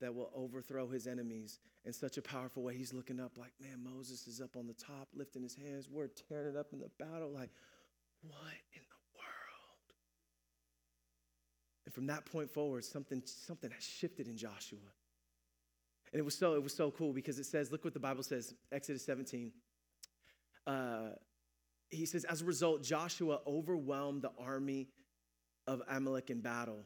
[0.00, 2.74] that will overthrow his enemies in such a powerful way.
[2.74, 5.88] He's looking up like, man, Moses is up on the top, lifting his hands.
[5.90, 7.30] We're tearing it up in the battle.
[7.30, 7.50] Like,
[8.22, 8.99] what in the?
[11.90, 14.78] And from that point forward, something, something shifted in Joshua.
[16.12, 18.22] And it was so, it was so cool because it says, look what the Bible
[18.22, 19.50] says, Exodus 17.
[20.68, 21.08] Uh,
[21.88, 24.86] he says, as a result, Joshua overwhelmed the army
[25.66, 26.84] of Amalek in battle.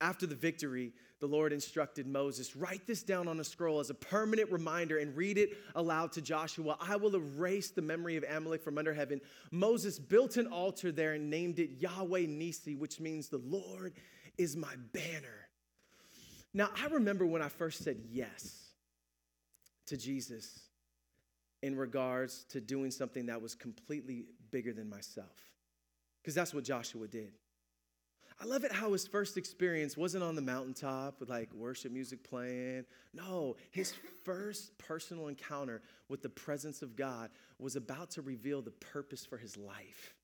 [0.00, 3.94] After the victory, the Lord instructed Moses write this down on a scroll as a
[3.94, 6.76] permanent reminder and read it aloud to Joshua.
[6.80, 9.20] I will erase the memory of Amalek from under heaven.
[9.50, 13.94] Moses built an altar there and named it Yahweh Nissi, which means the Lord
[14.38, 15.48] is my banner.
[16.52, 18.70] Now, I remember when I first said yes
[19.86, 20.60] to Jesus
[21.62, 25.50] in regards to doing something that was completely bigger than myself,
[26.22, 27.32] because that's what Joshua did.
[28.40, 32.28] I love it how his first experience wasn't on the mountaintop with like worship music
[32.28, 32.84] playing.
[33.12, 33.94] No, his
[34.24, 39.38] first personal encounter with the presence of God was about to reveal the purpose for
[39.38, 40.14] his life.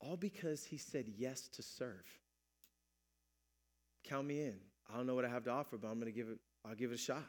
[0.00, 2.06] All because he said yes to serve.
[4.04, 4.54] Count me in.
[4.92, 6.74] I don't know what I have to offer, but I'm going to give it I'll
[6.74, 7.24] give it a shot.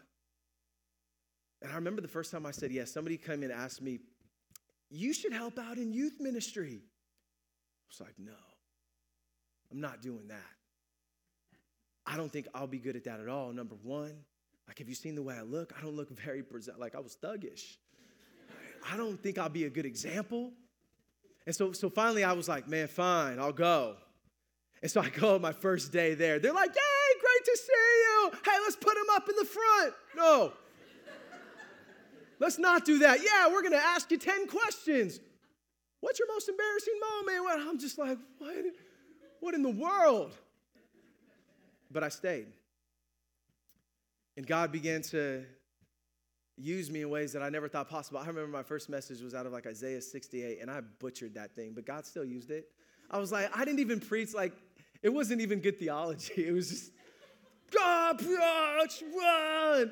[1.62, 4.00] And I remember the first time I said yes, somebody came in and asked me,
[4.90, 8.34] "You should help out in youth ministry." I was like, "No."
[9.72, 10.38] I'm not doing that.
[12.06, 13.52] I don't think I'll be good at that at all.
[13.52, 14.14] Number one,
[14.68, 15.74] like, have you seen the way I look?
[15.78, 17.78] I don't look very present, like I was thuggish.
[18.92, 20.52] I don't think I'll be a good example.
[21.46, 23.96] And so, so finally, I was like, man, fine, I'll go.
[24.84, 26.40] And so I go my first day there.
[26.40, 28.32] They're like, yay, great to see you.
[28.44, 29.94] Hey, let's put him up in the front.
[30.14, 30.52] No.
[32.40, 33.20] let's not do that.
[33.24, 35.22] Yeah, we're going to ask you 10 questions.
[36.02, 37.70] What's your most embarrassing moment?
[37.70, 38.56] I'm just like, what?
[39.40, 40.36] What in the world?
[41.90, 42.48] But I stayed.
[44.36, 45.46] And God began to
[46.58, 48.20] use me in ways that I never thought possible.
[48.20, 51.56] I remember my first message was out of like Isaiah 68, and I butchered that
[51.56, 52.68] thing, but God still used it.
[53.10, 54.54] I was like, I didn't even preach, like,
[55.04, 56.48] it wasn't even good theology.
[56.48, 56.92] It was just,
[57.72, 59.92] God, run.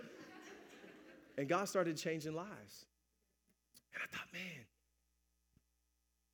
[1.38, 2.86] And God started changing lives.
[3.94, 4.66] And I thought, man,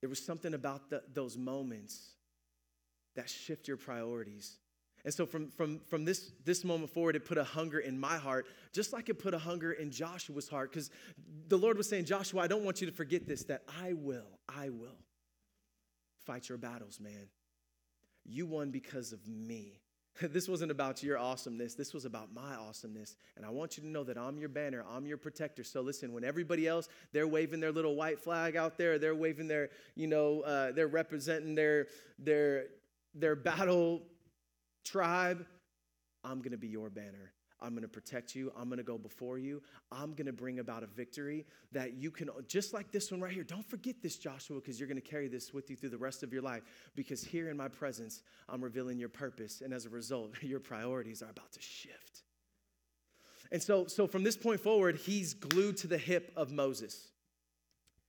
[0.01, 2.11] there was something about the, those moments
[3.15, 4.59] that shift your priorities.
[5.03, 8.17] And so from, from, from this, this moment forward, it put a hunger in my
[8.17, 10.91] heart, just like it put a hunger in Joshua's heart, because
[11.47, 14.39] the Lord was saying, Joshua, I don't want you to forget this, that I will,
[14.47, 14.99] I will
[16.25, 17.29] fight your battles, man.
[18.27, 19.79] You won because of me.
[20.21, 21.75] this wasn't about your awesomeness.
[21.75, 23.15] This was about my awesomeness.
[23.35, 25.63] And I want you to know that I'm your banner, I'm your protector.
[25.63, 29.47] So listen, when everybody else, they're waving their little white flag out there, they're waving
[29.47, 31.87] their, you know, uh, they're representing their,
[32.19, 32.65] their,
[33.13, 34.03] their battle
[34.83, 35.45] tribe,
[36.23, 37.31] I'm going to be your banner.
[37.61, 38.51] I'm going to protect you.
[38.57, 39.61] I'm going to go before you.
[39.91, 43.31] I'm going to bring about a victory that you can, just like this one right
[43.31, 43.43] here.
[43.43, 46.23] Don't forget this, Joshua, because you're going to carry this with you through the rest
[46.23, 46.63] of your life.
[46.95, 49.61] Because here in my presence, I'm revealing your purpose.
[49.61, 52.23] And as a result, your priorities are about to shift.
[53.51, 57.07] And so, so from this point forward, he's glued to the hip of Moses.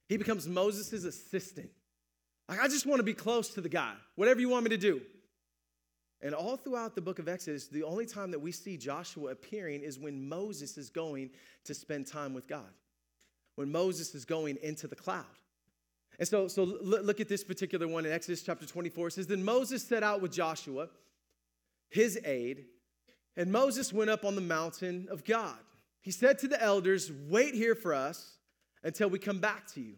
[0.08, 1.70] He becomes Moses' assistant.
[2.48, 4.78] Like, I just want to be close to the guy, whatever you want me to
[4.78, 5.02] do.
[6.20, 9.82] And all throughout the book of Exodus, the only time that we see Joshua appearing
[9.82, 11.30] is when Moses is going
[11.64, 12.72] to spend time with God,
[13.54, 15.24] when Moses is going into the cloud.
[16.18, 19.08] And so, so look at this particular one in Exodus chapter 24.
[19.08, 20.88] It says, Then Moses set out with Joshua,
[21.88, 22.64] his aide,
[23.36, 25.58] and Moses went up on the mountain of God.
[26.00, 28.38] He said to the elders, Wait here for us
[28.82, 29.94] until we come back to you.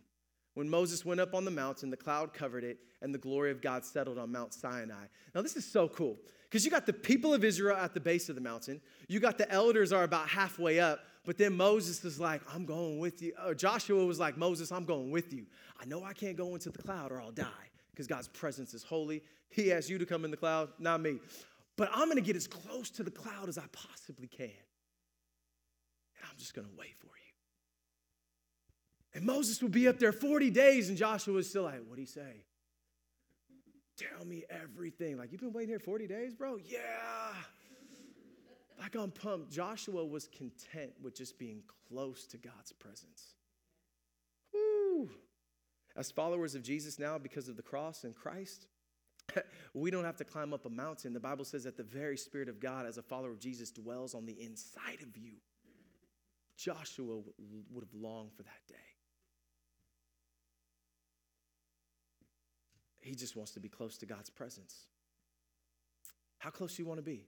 [0.55, 3.63] When Moses went up on the mountain, the cloud covered it, and the glory of
[3.63, 5.05] God settled on Mount Sinai.
[5.35, 6.19] Now, this is so cool
[6.51, 9.39] because you got the people of Israel at the base of the mountain, you got
[9.39, 13.33] the elders are about halfway up, but then Moses is like, I'm going with you.
[13.47, 15.47] Or Joshua was like, Moses, I'm going with you.
[15.81, 17.47] I know I can't go into the cloud or I'll die
[17.93, 19.23] because God's presence is holy.
[19.51, 21.21] He asked you to come in the cloud, not me.
[21.77, 24.47] But I'm going to get as close to the cloud as I possibly can.
[24.47, 27.30] And I'm just going to wait for you.
[29.15, 32.07] And Moses would be up there 40 days, and Joshua was still like, What'd he
[32.07, 32.45] say?
[33.97, 35.19] Tell me everything.
[35.19, 36.59] Like, you've been waiting here 40 days, bro?
[36.65, 36.81] Yeah.
[38.79, 39.53] Like, I'm pumped.
[39.53, 43.35] Joshua was content with just being close to God's presence.
[44.55, 45.11] Woo.
[45.97, 48.69] As followers of Jesus now, because of the cross and Christ,
[49.75, 51.13] we don't have to climb up a mountain.
[51.13, 54.15] The Bible says that the very Spirit of God, as a follower of Jesus, dwells
[54.15, 55.35] on the inside of you.
[56.57, 57.21] Joshua
[57.71, 58.75] would have longed for that day.
[63.01, 64.87] He just wants to be close to God's presence.
[66.39, 67.27] How close do you want to be?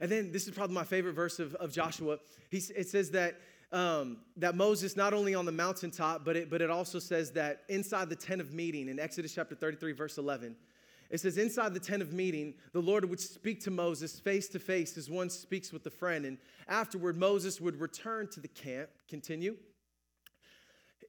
[0.00, 2.18] And then this is probably my favorite verse of, of Joshua.
[2.50, 3.40] He, it says that,
[3.72, 7.62] um, that Moses, not only on the mountaintop, but it, but it also says that
[7.68, 10.56] inside the tent of meeting in Exodus chapter 33, verse 11,
[11.10, 14.58] it says, Inside the tent of meeting, the Lord would speak to Moses face to
[14.58, 16.24] face as one speaks with a friend.
[16.24, 18.88] And afterward, Moses would return to the camp.
[19.08, 19.56] Continue.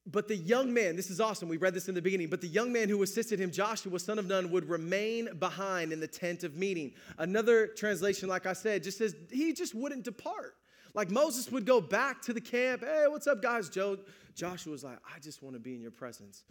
[0.08, 2.48] But the young man, this is awesome, we read this in the beginning, but the
[2.48, 6.44] young man who assisted him, Joshua, son of Nun, would remain behind in the tent
[6.44, 6.94] of meeting.
[7.18, 10.56] Another translation, like I said, just says he just wouldn't depart.
[10.94, 12.82] Like Moses would go back to the camp.
[12.82, 13.68] Hey, what's up, guys?
[13.68, 13.98] Joe,
[14.36, 16.44] Joshua was like, I just want to be in your presence.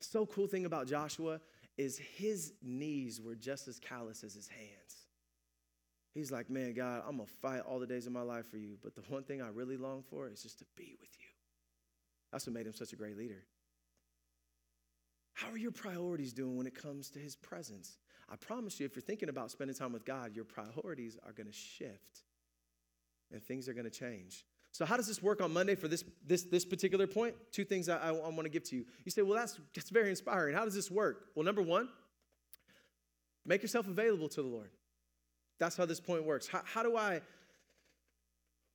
[0.00, 1.40] So cool thing about Joshua
[1.76, 5.06] is his knees were just as callous as his hands.
[6.14, 8.76] He's like, man, God, I'm gonna fight all the days of my life for you,
[8.82, 11.21] but the one thing I really long for is just to be with you.
[12.32, 13.44] That's what made him such a great leader.
[15.34, 17.98] How are your priorities doing when it comes to his presence?
[18.30, 21.46] I promise you, if you're thinking about spending time with God, your priorities are going
[21.46, 22.22] to shift
[23.30, 24.44] and things are going to change.
[24.72, 27.34] So, how does this work on Monday for this, this, this particular point?
[27.50, 28.86] Two things I, I, I want to give to you.
[29.04, 30.54] You say, well, that's, that's very inspiring.
[30.54, 31.26] How does this work?
[31.34, 31.88] Well, number one,
[33.44, 34.70] make yourself available to the Lord.
[35.58, 36.46] That's how this point works.
[36.46, 37.20] How, how do I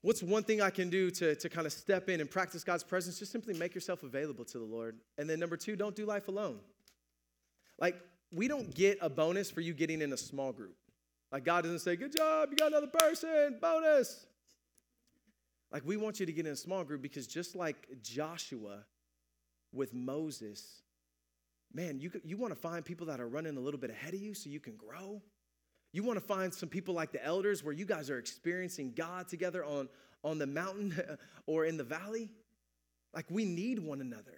[0.02, 2.84] What's one thing I can do to, to kind of step in and practice God's
[2.84, 3.20] presence?
[3.20, 4.98] Just simply make yourself available to the Lord.
[5.18, 6.60] And then number two, don't do life alone.
[7.80, 8.00] Like,
[8.32, 10.76] we don't get a bonus for you getting in a small group.
[11.32, 14.26] Like, God doesn't say, Good job, you got another person, bonus.
[15.72, 18.86] Like, we want you to get in a small group because just like Joshua
[19.74, 20.82] with Moses,
[21.74, 24.22] man, you, you want to find people that are running a little bit ahead of
[24.22, 25.22] you so you can grow.
[25.98, 29.28] You want to find some people like the elders where you guys are experiencing God
[29.28, 29.90] together on,
[30.24, 30.96] on the mountain
[31.48, 32.30] or in the valley?
[33.16, 34.38] Like we need one another.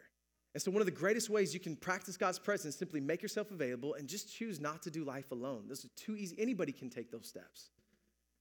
[0.53, 3.51] And so, one of the greatest ways you can practice God's presence simply make yourself
[3.51, 5.65] available and just choose not to do life alone.
[5.67, 6.33] This is too easy.
[6.39, 7.71] Anybody can take those steps.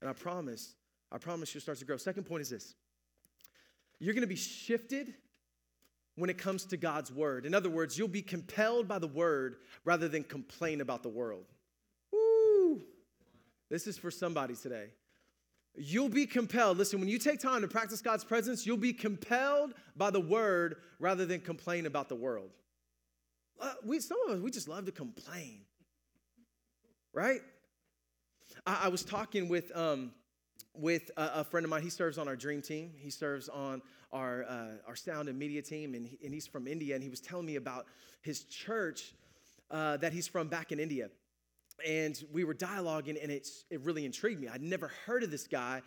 [0.01, 0.77] And I promise,
[1.11, 1.97] I promise you'll start to grow.
[1.97, 2.77] Second point is this
[3.99, 5.13] you're going to be shifted
[6.15, 7.47] when it comes to God's word.
[7.47, 11.47] In other words, you'll be compelled by the word rather than complain about the world.
[13.71, 14.87] This is for somebody today.
[15.75, 16.79] You'll be compelled.
[16.79, 20.77] Listen, when you take time to practice God's presence, you'll be compelled by the word
[20.99, 22.51] rather than complain about the world.
[23.61, 25.61] Uh, we, some of us, we just love to complain,
[27.13, 27.41] right?
[28.67, 30.13] I, I was talking with, um,
[30.75, 31.83] with a, a, friend of mine.
[31.83, 35.61] He serves on our dream team, he serves on our, uh, our sound and media
[35.61, 36.95] team, and, he, and he's from India.
[36.95, 37.87] And he was telling me about
[38.23, 39.13] his church
[39.71, 41.11] uh, that he's from back in India
[41.87, 44.49] and we were dialoguing, and it's, it really intrigued me.
[44.49, 45.83] I'd never heard of this guy.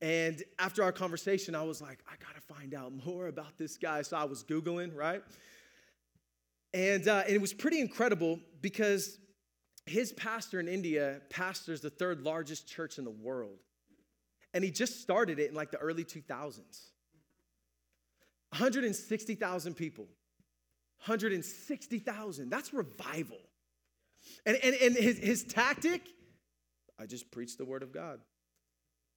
[0.00, 4.02] And after our conversation, I was like, I gotta find out more about this guy.
[4.02, 5.22] So I was Googling, right?
[6.72, 9.18] And, uh, and it was pretty incredible because
[9.86, 13.58] his pastor in India pastors the third largest church in the world.
[14.54, 16.60] And he just started it in like the early 2000s.
[18.50, 20.04] 160,000 people.
[21.04, 22.50] 160,000.
[22.50, 23.38] That's revival.
[24.46, 26.02] And, and, and his, his tactic,
[26.98, 28.20] I just preach the word of God.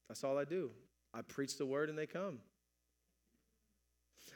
[0.08, 0.72] That's all I do.
[1.14, 2.40] I preach the word and they come.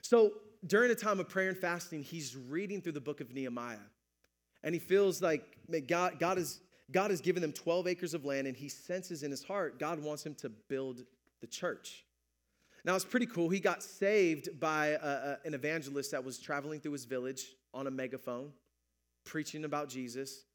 [0.01, 0.33] So
[0.65, 3.77] during a time of prayer and fasting, he's reading through the book of Nehemiah.
[4.63, 5.43] And he feels like
[5.87, 6.59] God, God, is,
[6.91, 10.01] God has given them 12 acres of land, and he senses in his heart God
[10.01, 11.03] wants him to build
[11.41, 12.03] the church.
[12.83, 13.49] Now, it's pretty cool.
[13.49, 17.87] He got saved by a, a, an evangelist that was traveling through his village on
[17.87, 18.51] a megaphone,
[19.23, 20.45] preaching about Jesus.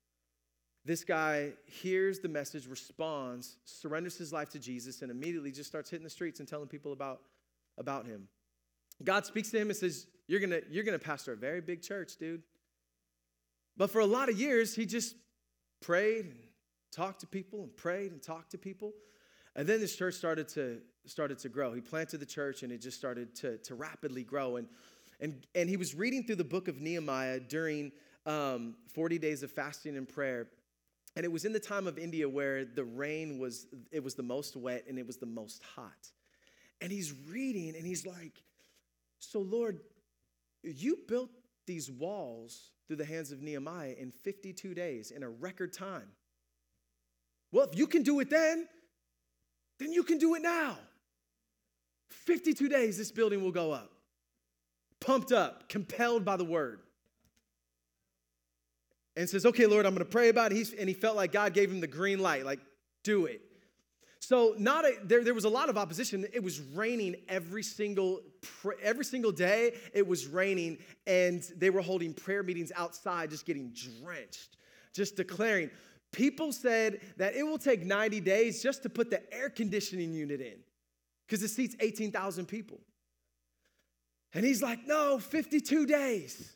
[0.85, 5.91] This guy hears the message, responds, surrenders his life to Jesus, and immediately just starts
[5.91, 7.21] hitting the streets and telling people about,
[7.77, 8.29] about him.
[9.05, 12.17] God speaks to him and says, You're gonna, you're gonna pastor a very big church,
[12.17, 12.43] dude.
[13.77, 15.17] But for a lot of years, he just
[15.81, 16.35] prayed and
[16.93, 18.93] talked to people and prayed and talked to people.
[19.57, 21.73] And then this church started to started to grow.
[21.73, 24.57] He planted the church and it just started to, to rapidly grow.
[24.57, 24.69] And,
[25.21, 27.93] and, and he was reading through the book of Nehemiah during
[28.27, 30.49] um, 40 days of fasting and prayer.
[31.17, 34.23] And it was in the time of India where the rain was, it was the
[34.23, 36.09] most wet and it was the most hot.
[36.81, 38.43] And he's reading and he's like,
[39.19, 39.81] So, Lord,
[40.63, 41.31] you built
[41.67, 46.09] these walls through the hands of Nehemiah in 52 days in a record time.
[47.53, 48.67] Well, if you can do it then,
[49.79, 50.79] then you can do it now.
[52.11, 53.93] 52 days, this building will go up.
[55.01, 56.81] Pumped up, compelled by the word.
[59.17, 60.57] And says, Okay, Lord, I'm going to pray about it.
[60.57, 62.61] He's, and he felt like God gave him the green light, like,
[63.03, 63.43] do it.
[64.21, 66.27] So not a, there, there was a lot of opposition.
[66.33, 68.21] It was raining every single
[68.83, 69.75] every single day.
[69.95, 74.57] It was raining, and they were holding prayer meetings outside, just getting drenched,
[74.95, 75.71] just declaring.
[76.13, 80.41] People said that it will take 90 days just to put the air conditioning unit
[80.41, 80.59] in
[81.27, 82.81] because it seats 18,000 people.
[84.35, 86.53] And he's like, no, 52 days.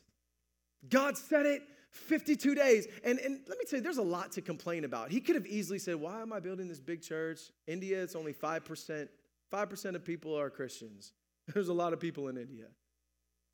[0.89, 1.61] God said it,
[1.95, 2.87] 52 days.
[3.03, 5.11] And, and let me tell you, there's a lot to complain about.
[5.11, 7.39] He could have easily said, Why am I building this big church?
[7.67, 9.07] India, it's only 5%.
[9.53, 11.13] 5% of people are Christians.
[11.53, 12.65] There's a lot of people in India.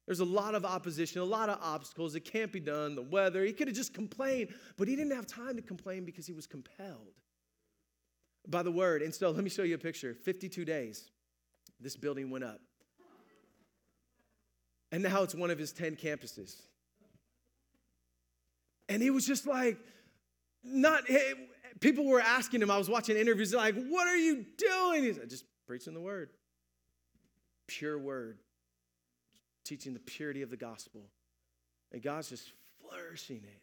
[0.08, 2.16] There's a lot of opposition, a lot of obstacles.
[2.16, 3.44] It can't be done, the weather.
[3.44, 6.48] He could have just complained, but he didn't have time to complain because he was
[6.48, 7.14] compelled
[8.48, 9.04] by the word.
[9.04, 11.12] And so let me show you a picture 52 days,
[11.80, 12.60] this building went up.
[14.92, 16.56] And now it's one of his 10 campuses.
[18.90, 19.78] And he was just like,
[20.64, 21.04] not,
[21.80, 25.04] people were asking him, I was watching interviews, like, what are you doing?
[25.04, 26.30] He's said, just preaching the word.
[27.68, 28.38] Pure word.
[29.64, 31.02] Teaching the purity of the gospel.
[31.92, 32.52] And God's just
[32.82, 33.62] flourishing it.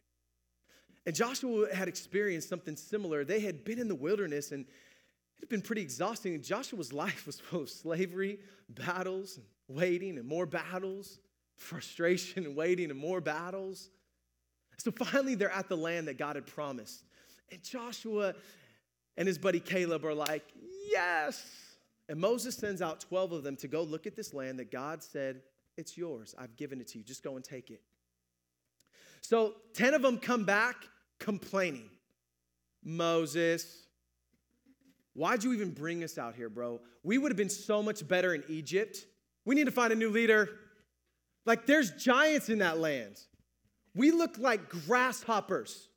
[1.05, 3.23] And Joshua had experienced something similar.
[3.23, 6.35] They had been in the wilderness and it had been pretty exhausting.
[6.35, 8.39] And Joshua's life was full of slavery,
[8.69, 9.45] battles, and
[9.77, 11.19] waiting, and more battles,
[11.55, 13.89] frustration, and waiting, and more battles.
[14.79, 17.03] So finally, they're at the land that God had promised.
[17.51, 18.33] And Joshua
[19.17, 20.43] and his buddy Caleb are like,
[20.89, 21.45] Yes.
[22.07, 25.03] And Moses sends out 12 of them to go look at this land that God
[25.03, 25.41] said,
[25.77, 26.33] It's yours.
[26.37, 27.03] I've given it to you.
[27.03, 27.81] Just go and take it.
[29.21, 30.75] So 10 of them come back
[31.19, 31.89] complaining.
[32.83, 33.85] Moses,
[35.13, 36.79] why'd you even bring us out here, bro?
[37.03, 39.05] We would have been so much better in Egypt.
[39.45, 40.49] We need to find a new leader.
[41.45, 43.19] Like, there's giants in that land.
[43.95, 45.87] We look like grasshoppers.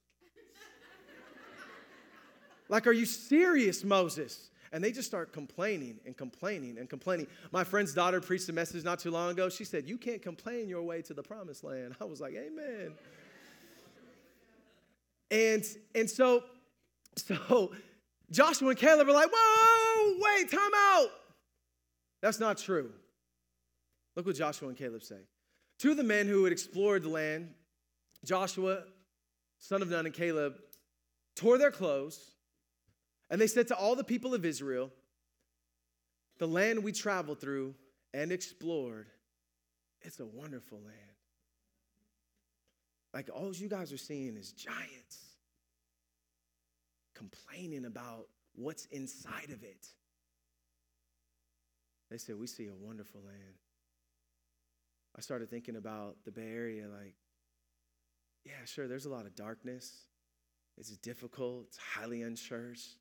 [2.69, 4.51] like, are you serious, Moses?
[4.73, 7.27] And they just start complaining and complaining and complaining.
[7.53, 9.51] My friend's daughter preached a message not too long ago.
[9.51, 11.95] She said, You can't complain your way to the promised land.
[12.01, 12.95] I was like, Amen.
[15.31, 15.65] And,
[15.95, 16.45] and so,
[17.17, 17.73] so
[18.31, 21.09] Joshua and Caleb are like, Whoa, wait, time out.
[22.23, 22.93] That's not true.
[24.17, 25.21] Look what Joshua and Caleb say.
[25.79, 27.51] Two of the men who had explored the land
[28.25, 28.85] Joshua,
[29.59, 30.55] son of Nun, and Caleb
[31.35, 32.19] tore their clothes,
[33.31, 34.91] and they said to all the people of Israel,
[36.39, 37.75] The land we traveled through
[38.15, 39.07] and explored,
[40.03, 40.99] it's a wonderful land.
[43.15, 45.19] Like all you guys are seeing is giants
[47.15, 49.87] complaining about what's inside of it.
[52.11, 53.57] They said, We see a wonderful land.
[55.17, 57.15] I started thinking about the Bay Area, like,
[58.45, 60.03] yeah, sure, there's a lot of darkness.
[60.79, 62.97] It's difficult, it's highly unchurched.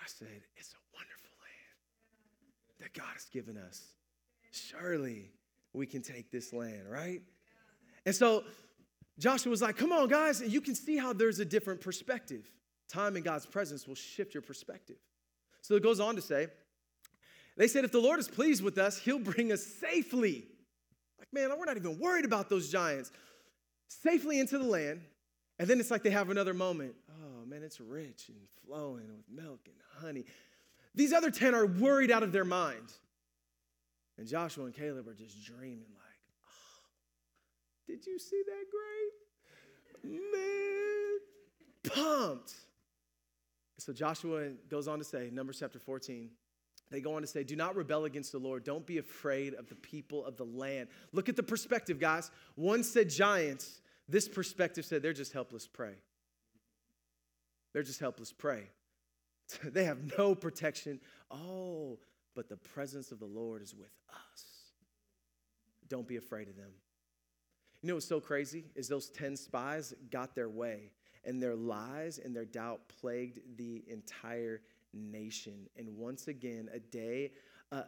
[0.00, 3.82] I said, it's a wonderful land that God has given us.
[4.52, 5.30] Surely
[5.72, 7.22] we can take this land, right?
[8.06, 8.44] And so
[9.18, 10.40] Joshua was like, come on, guys.
[10.40, 12.50] And you can see how there's a different perspective.
[12.88, 14.96] Time in God's presence will shift your perspective.
[15.60, 16.48] So it goes on to say,
[17.56, 20.46] they said, if the Lord is pleased with us, he'll bring us safely.
[21.18, 23.12] Like, man, we're not even worried about those giants
[23.90, 25.02] safely into the land.
[25.58, 26.94] And then it's like they have another moment.
[27.10, 30.24] Oh, man, it's rich and flowing with milk and honey.
[30.94, 32.92] These other 10 are worried out of their mind.
[34.16, 36.82] And Joshua and Caleb are just dreaming, like, oh,
[37.86, 40.22] did you see that grape?
[40.32, 41.18] Man,
[41.94, 42.54] pumped.
[43.78, 46.30] So Joshua goes on to say, Numbers chapter 14,
[46.90, 48.64] they go on to say, Do not rebel against the Lord.
[48.64, 50.88] Don't be afraid of the people of the land.
[51.12, 52.30] Look at the perspective, guys.
[52.56, 53.80] One said giants.
[54.08, 55.94] This perspective said they're just helpless prey.
[57.72, 58.64] They're just helpless prey.
[59.64, 61.00] they have no protection.
[61.30, 61.98] Oh,
[62.34, 64.44] but the presence of the Lord is with us.
[65.88, 66.70] don't be afraid of them.
[67.82, 70.90] You know what's so crazy is those 10 spies got their way,
[71.24, 74.60] and their lies and their doubt plagued the entire
[74.92, 75.68] nation.
[75.76, 77.32] And once again, a day,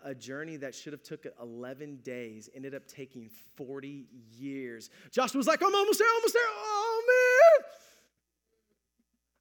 [0.05, 4.91] a, journey that should have took 11 days ended up taking 40 years.
[5.11, 6.43] Joshua was like, I'm almost there, almost there.
[6.47, 7.65] Oh man.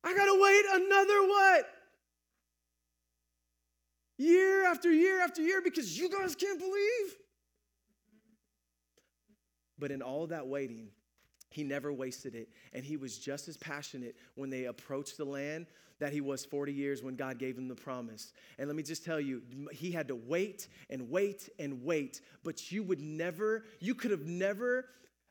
[0.04, 1.66] I gotta wait another what?
[4.18, 7.16] Year after year after year because you guys can't believe.
[9.78, 10.90] But in all that waiting,
[11.50, 12.50] he never wasted it.
[12.74, 15.68] And he was just as passionate when they approached the land
[16.02, 18.34] that he was 40 years when God gave him the promise.
[18.58, 22.22] And let me just tell you, he had to wait and wait and wait.
[22.44, 24.88] But you would never, you could have never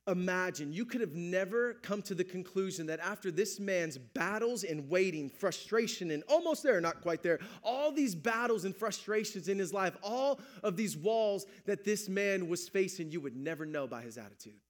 [0.06, 4.88] imagined, you could have never come to the conclusion that after this man's battles and
[4.88, 9.72] waiting, frustration, and almost there, not quite there, all these battles and frustrations in his
[9.72, 14.02] life, all of these walls that this man was facing, you would never know by
[14.02, 14.60] his attitude.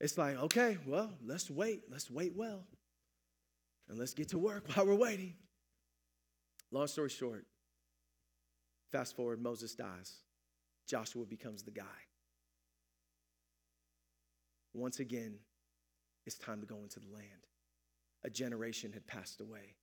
[0.00, 1.84] It's like, okay, well, let's wait.
[1.90, 2.64] Let's wait well.
[3.88, 5.34] And let's get to work while we're waiting.
[6.72, 7.46] Long story short,
[8.90, 10.16] fast forward, Moses dies.
[10.88, 11.84] Joshua becomes the guy.
[14.74, 15.36] Once again,
[16.26, 17.46] it's time to go into the land.
[18.24, 19.74] A generation had passed away.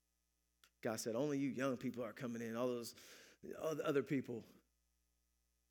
[0.84, 2.94] God said, Only you young people are coming in, all those
[3.62, 4.44] all the other people,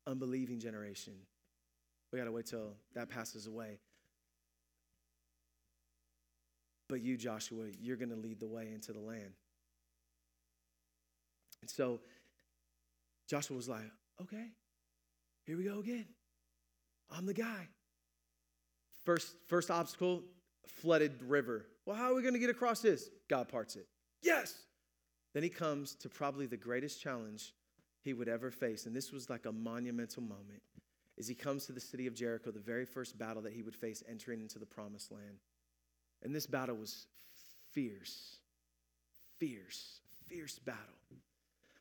[0.05, 1.13] unbelieving generation.
[2.11, 3.79] We got to wait till that passes away.
[6.93, 9.33] But you, Joshua, you're going to lead the way into the land.
[11.61, 12.01] And so
[13.27, 13.89] Joshua was like,
[14.21, 14.51] okay,
[15.43, 16.05] here we go again.
[17.09, 17.67] I'm the guy.
[19.05, 20.21] First, first obstacle,
[20.67, 21.65] flooded river.
[21.87, 23.09] Well, how are we going to get across this?
[23.27, 23.87] God parts it.
[24.21, 24.53] Yes.
[25.33, 27.55] Then he comes to probably the greatest challenge
[28.03, 28.85] he would ever face.
[28.85, 30.61] And this was like a monumental moment.
[31.17, 33.75] As he comes to the city of Jericho, the very first battle that he would
[33.75, 35.39] face entering into the promised land.
[36.23, 37.05] And this battle was
[37.71, 38.37] fierce,
[39.37, 40.81] fierce, fierce battle.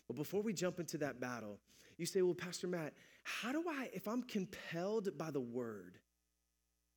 [0.08, 1.58] But before we jump into that battle,
[1.96, 5.98] you say, well, Pastor Matt, how do I, if I'm compelled by the word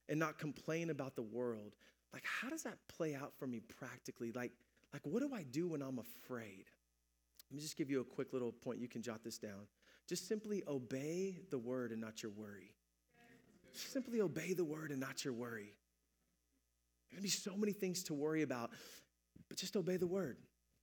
[0.09, 1.75] and not complain about the world,
[2.13, 4.31] like how does that play out for me practically?
[4.31, 4.51] Like,
[4.93, 6.65] like what do I do when I'm afraid?
[7.51, 8.79] Let me just give you a quick little point.
[8.79, 9.67] You can jot this down.
[10.07, 12.73] Just simply obey the word and not your worry.
[13.73, 15.73] simply obey the word and not your worry.
[17.15, 18.71] There's gonna be so many things to worry about,
[19.47, 20.37] but just obey the word.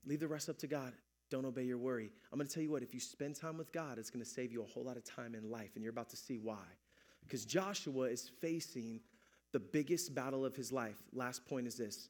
[0.07, 0.95] Leave the rest up to God.
[1.31, 2.11] Don't obey your worry.
[2.33, 4.63] I'm gonna tell you what, if you spend time with God, it's gonna save you
[4.63, 6.65] a whole lot of time in life, and you're about to see why.
[7.23, 9.01] Because Joshua is facing
[9.53, 11.03] the biggest battle of his life.
[11.13, 12.09] Last point is this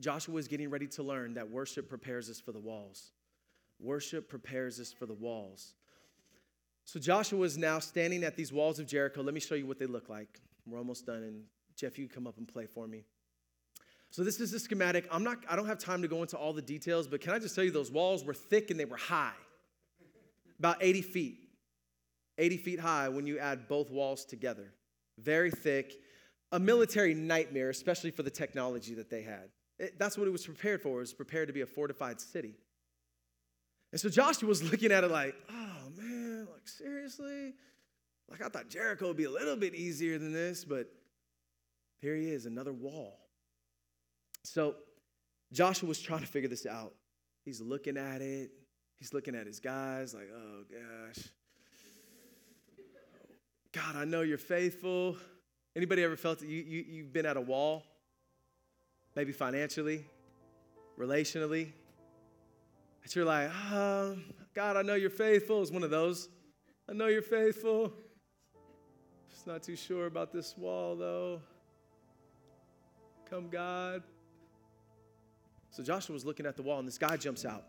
[0.00, 3.10] Joshua is getting ready to learn that worship prepares us for the walls.
[3.78, 5.74] Worship prepares us for the walls.
[6.84, 9.20] So Joshua is now standing at these walls of Jericho.
[9.20, 10.40] Let me show you what they look like.
[10.66, 11.42] We're almost done, and
[11.76, 13.04] Jeff, you come up and play for me.
[14.10, 15.06] So this is the schematic.
[15.10, 17.38] I'm not, I don't have time to go into all the details, but can I
[17.38, 19.32] just tell you those walls were thick and they were high.
[20.58, 21.38] About 80 feet.
[22.38, 24.72] 80 feet high when you add both walls together.
[25.18, 25.94] Very thick.
[26.52, 29.50] A military nightmare, especially for the technology that they had.
[29.78, 30.96] It, that's what it was prepared for.
[30.96, 32.54] It was prepared to be a fortified city.
[33.92, 37.54] And so Joshua was looking at it like, oh man, like seriously?
[38.30, 40.88] Like I thought Jericho would be a little bit easier than this, but
[42.00, 43.18] here he is, another wall.
[44.44, 44.76] So
[45.52, 46.94] Joshua was trying to figure this out.
[47.44, 48.50] He's looking at it.
[48.96, 51.24] He's looking at his guys like, oh gosh.
[53.72, 55.16] God, I know you're faithful.
[55.76, 57.84] Anybody ever felt that you, you, you've been at a wall?
[59.14, 60.04] Maybe financially,
[60.98, 61.72] relationally.
[63.02, 64.16] That you're like, oh,
[64.54, 65.62] God, I know you're faithful.
[65.62, 66.28] It's one of those.
[66.88, 67.92] I know you're faithful.
[69.30, 71.40] Just not too sure about this wall, though.
[73.30, 74.02] Come, God.
[75.70, 77.64] So Joshua was looking at the wall, and this guy jumps out.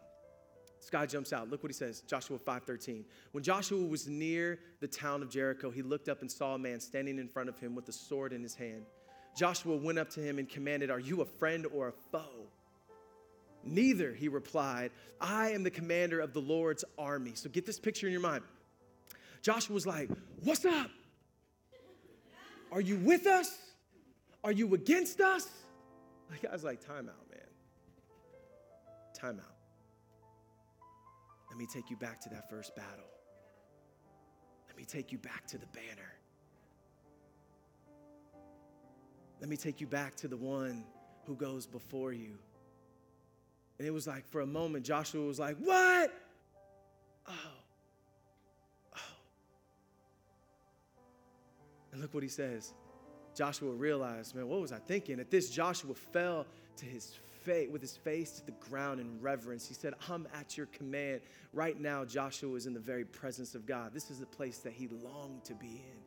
[0.79, 1.49] This guy jumps out.
[1.49, 3.03] Look what he says, Joshua 5:13.
[3.33, 6.79] When Joshua was near the town of Jericho, he looked up and saw a man
[6.79, 8.85] standing in front of him with a sword in his hand.
[9.35, 12.47] Joshua went up to him and commanded, Are you a friend or a foe?
[13.63, 14.91] Neither, he replied.
[15.19, 17.33] I am the commander of the Lord's army.
[17.35, 18.43] So get this picture in your mind.
[19.41, 20.09] Joshua was like,
[20.43, 20.89] What's up?
[22.71, 23.57] Are you with us?
[24.43, 25.47] Are you against us?
[26.29, 27.28] The guy's like, time out.
[29.19, 29.55] Time out.
[31.49, 33.09] Let me take you back to that first battle.
[34.67, 36.13] Let me take you back to the banner.
[39.41, 40.83] Let me take you back to the one
[41.25, 42.37] who goes before you.
[43.77, 46.13] And it was like, for a moment, Joshua was like, What?
[47.27, 47.33] Oh.
[48.95, 48.99] Oh.
[51.91, 52.73] And look what he says.
[53.35, 55.19] Joshua realized, man, what was I thinking?
[55.19, 56.45] At this, Joshua fell
[56.77, 57.17] to his
[57.49, 59.67] face with his face to the ground in reverence.
[59.67, 61.21] He said, I'm at your command.
[61.53, 63.91] Right now, Joshua is in the very presence of God.
[63.93, 65.99] This is the place that he longed to be in.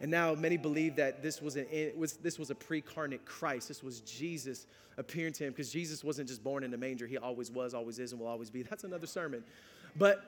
[0.00, 3.68] And now many believe that this was, a, was, this was a pre-carnate Christ.
[3.68, 4.66] This was Jesus
[4.98, 7.06] appearing to him because Jesus wasn't just born in a manger.
[7.06, 8.62] He always was, always is, and will always be.
[8.62, 9.44] That's another sermon.
[9.96, 10.24] But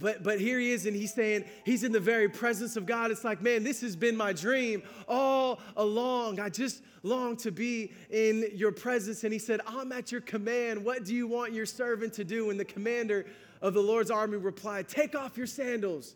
[0.00, 3.10] but, but here he is, and he's saying he's in the very presence of God.
[3.10, 6.40] It's like, man, this has been my dream all along.
[6.40, 9.24] I just long to be in your presence.
[9.24, 10.84] And he said, I'm at your command.
[10.84, 12.50] What do you want your servant to do?
[12.50, 13.26] And the commander
[13.60, 16.14] of the Lord's army replied, Take off your sandals.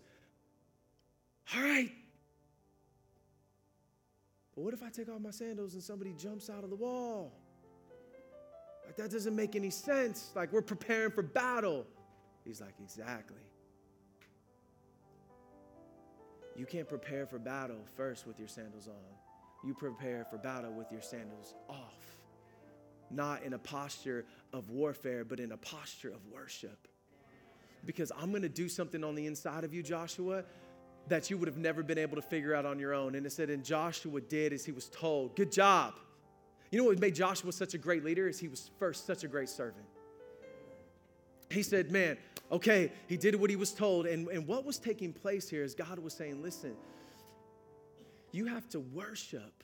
[1.54, 1.90] All right.
[4.54, 7.32] But what if I take off my sandals and somebody jumps out of the wall?
[8.84, 10.30] Like, that doesn't make any sense.
[10.34, 11.86] Like, we're preparing for battle.
[12.44, 13.36] He's like, Exactly.
[16.62, 19.66] You can't prepare for battle first with your sandals on.
[19.68, 22.20] You prepare for battle with your sandals off.
[23.10, 26.86] Not in a posture of warfare, but in a posture of worship.
[27.84, 30.44] Because I'm gonna do something on the inside of you, Joshua,
[31.08, 33.16] that you would have never been able to figure out on your own.
[33.16, 35.34] And it said, and Joshua did as he was told.
[35.34, 35.94] Good job.
[36.70, 39.28] You know what made Joshua such a great leader is he was first such a
[39.28, 39.84] great servant.
[41.52, 42.16] He said, Man,
[42.50, 44.06] okay, he did what he was told.
[44.06, 46.74] And, and what was taking place here is God was saying, Listen,
[48.32, 49.62] you have to worship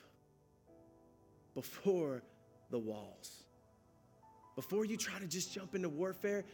[1.55, 2.21] before
[2.69, 3.43] the walls.
[4.55, 6.45] Before you try to just jump into warfare,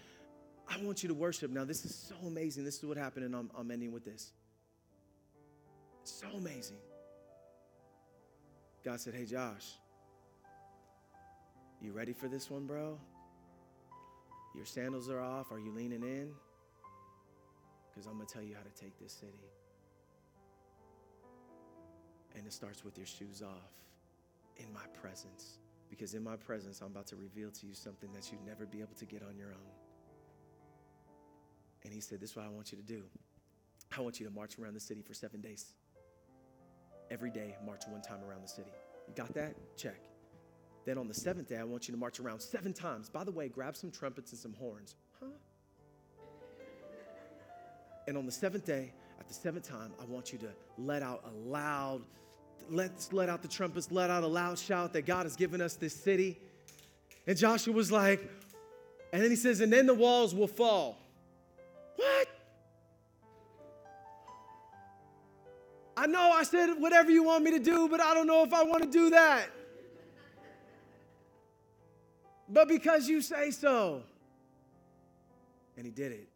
[0.67, 1.51] I want you to worship.
[1.51, 2.63] Now, this is so amazing.
[2.63, 4.31] This is what happened, and I'm, I'm ending with this.
[6.03, 6.77] So amazing.
[8.83, 9.73] God said, Hey, Josh,
[11.81, 12.99] you ready for this one, bro?
[14.55, 15.51] Your sandals are off.
[15.51, 16.29] Are you leaning in?
[17.89, 19.33] Because I'm going to tell you how to take this city.
[22.35, 23.71] And it starts with your shoes off
[24.57, 25.59] in my presence.
[25.89, 28.79] Because in my presence, I'm about to reveal to you something that you'd never be
[28.79, 29.71] able to get on your own.
[31.83, 33.03] And he said, This is what I want you to do.
[33.95, 35.73] I want you to march around the city for seven days.
[37.11, 38.71] Every day, march one time around the city.
[39.07, 39.55] You got that?
[39.77, 40.01] Check.
[40.85, 43.09] Then on the seventh day, I want you to march around seven times.
[43.09, 44.95] By the way, grab some trumpets and some horns.
[45.19, 45.25] Huh?
[48.07, 51.23] And on the seventh day, at the seventh time, I want you to let out
[51.25, 52.03] a loud,
[52.69, 55.73] let's let out the trumpets, let out a loud shout that God has given us
[55.73, 56.37] this city.
[57.25, 58.21] And Joshua was like,
[59.11, 60.99] and then he says, and then the walls will fall.
[61.95, 62.27] What?
[65.97, 68.53] I know I said whatever you want me to do, but I don't know if
[68.53, 69.49] I want to do that
[72.49, 74.03] but because you say so.
[75.77, 76.29] And he did it.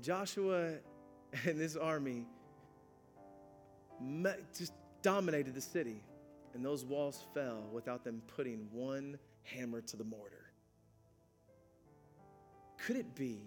[0.00, 0.74] Joshua
[1.44, 2.26] and his army
[4.56, 6.02] just dominated the city,
[6.54, 10.52] and those walls fell without them putting one hammer to the mortar.
[12.78, 13.40] Could it be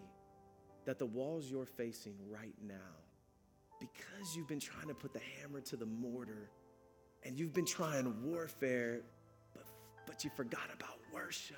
[0.86, 2.76] that the walls you're facing right now,
[3.80, 6.50] because you've been trying to put the hammer to the mortar
[7.24, 9.02] and you've been trying warfare,
[10.06, 11.58] but you forgot about worship.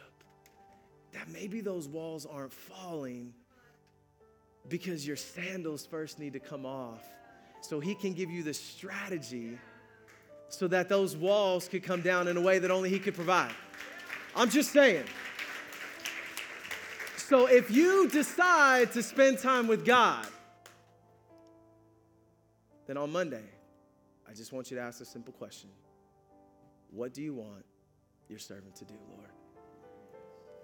[1.11, 3.33] That maybe those walls aren't falling
[4.69, 7.03] because your sandals first need to come off.
[7.61, 9.57] So he can give you the strategy
[10.49, 13.53] so that those walls could come down in a way that only he could provide.
[14.35, 15.05] I'm just saying.
[17.17, 20.27] So if you decide to spend time with God,
[22.85, 23.43] then on Monday,
[24.29, 25.69] I just want you to ask a simple question
[26.91, 27.65] What do you want
[28.29, 29.29] your servant to do, Lord?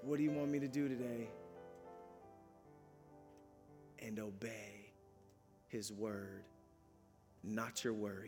[0.01, 1.29] What do you want me to do today?
[3.99, 4.91] And obey
[5.67, 6.43] his word,
[7.43, 8.27] not your worry.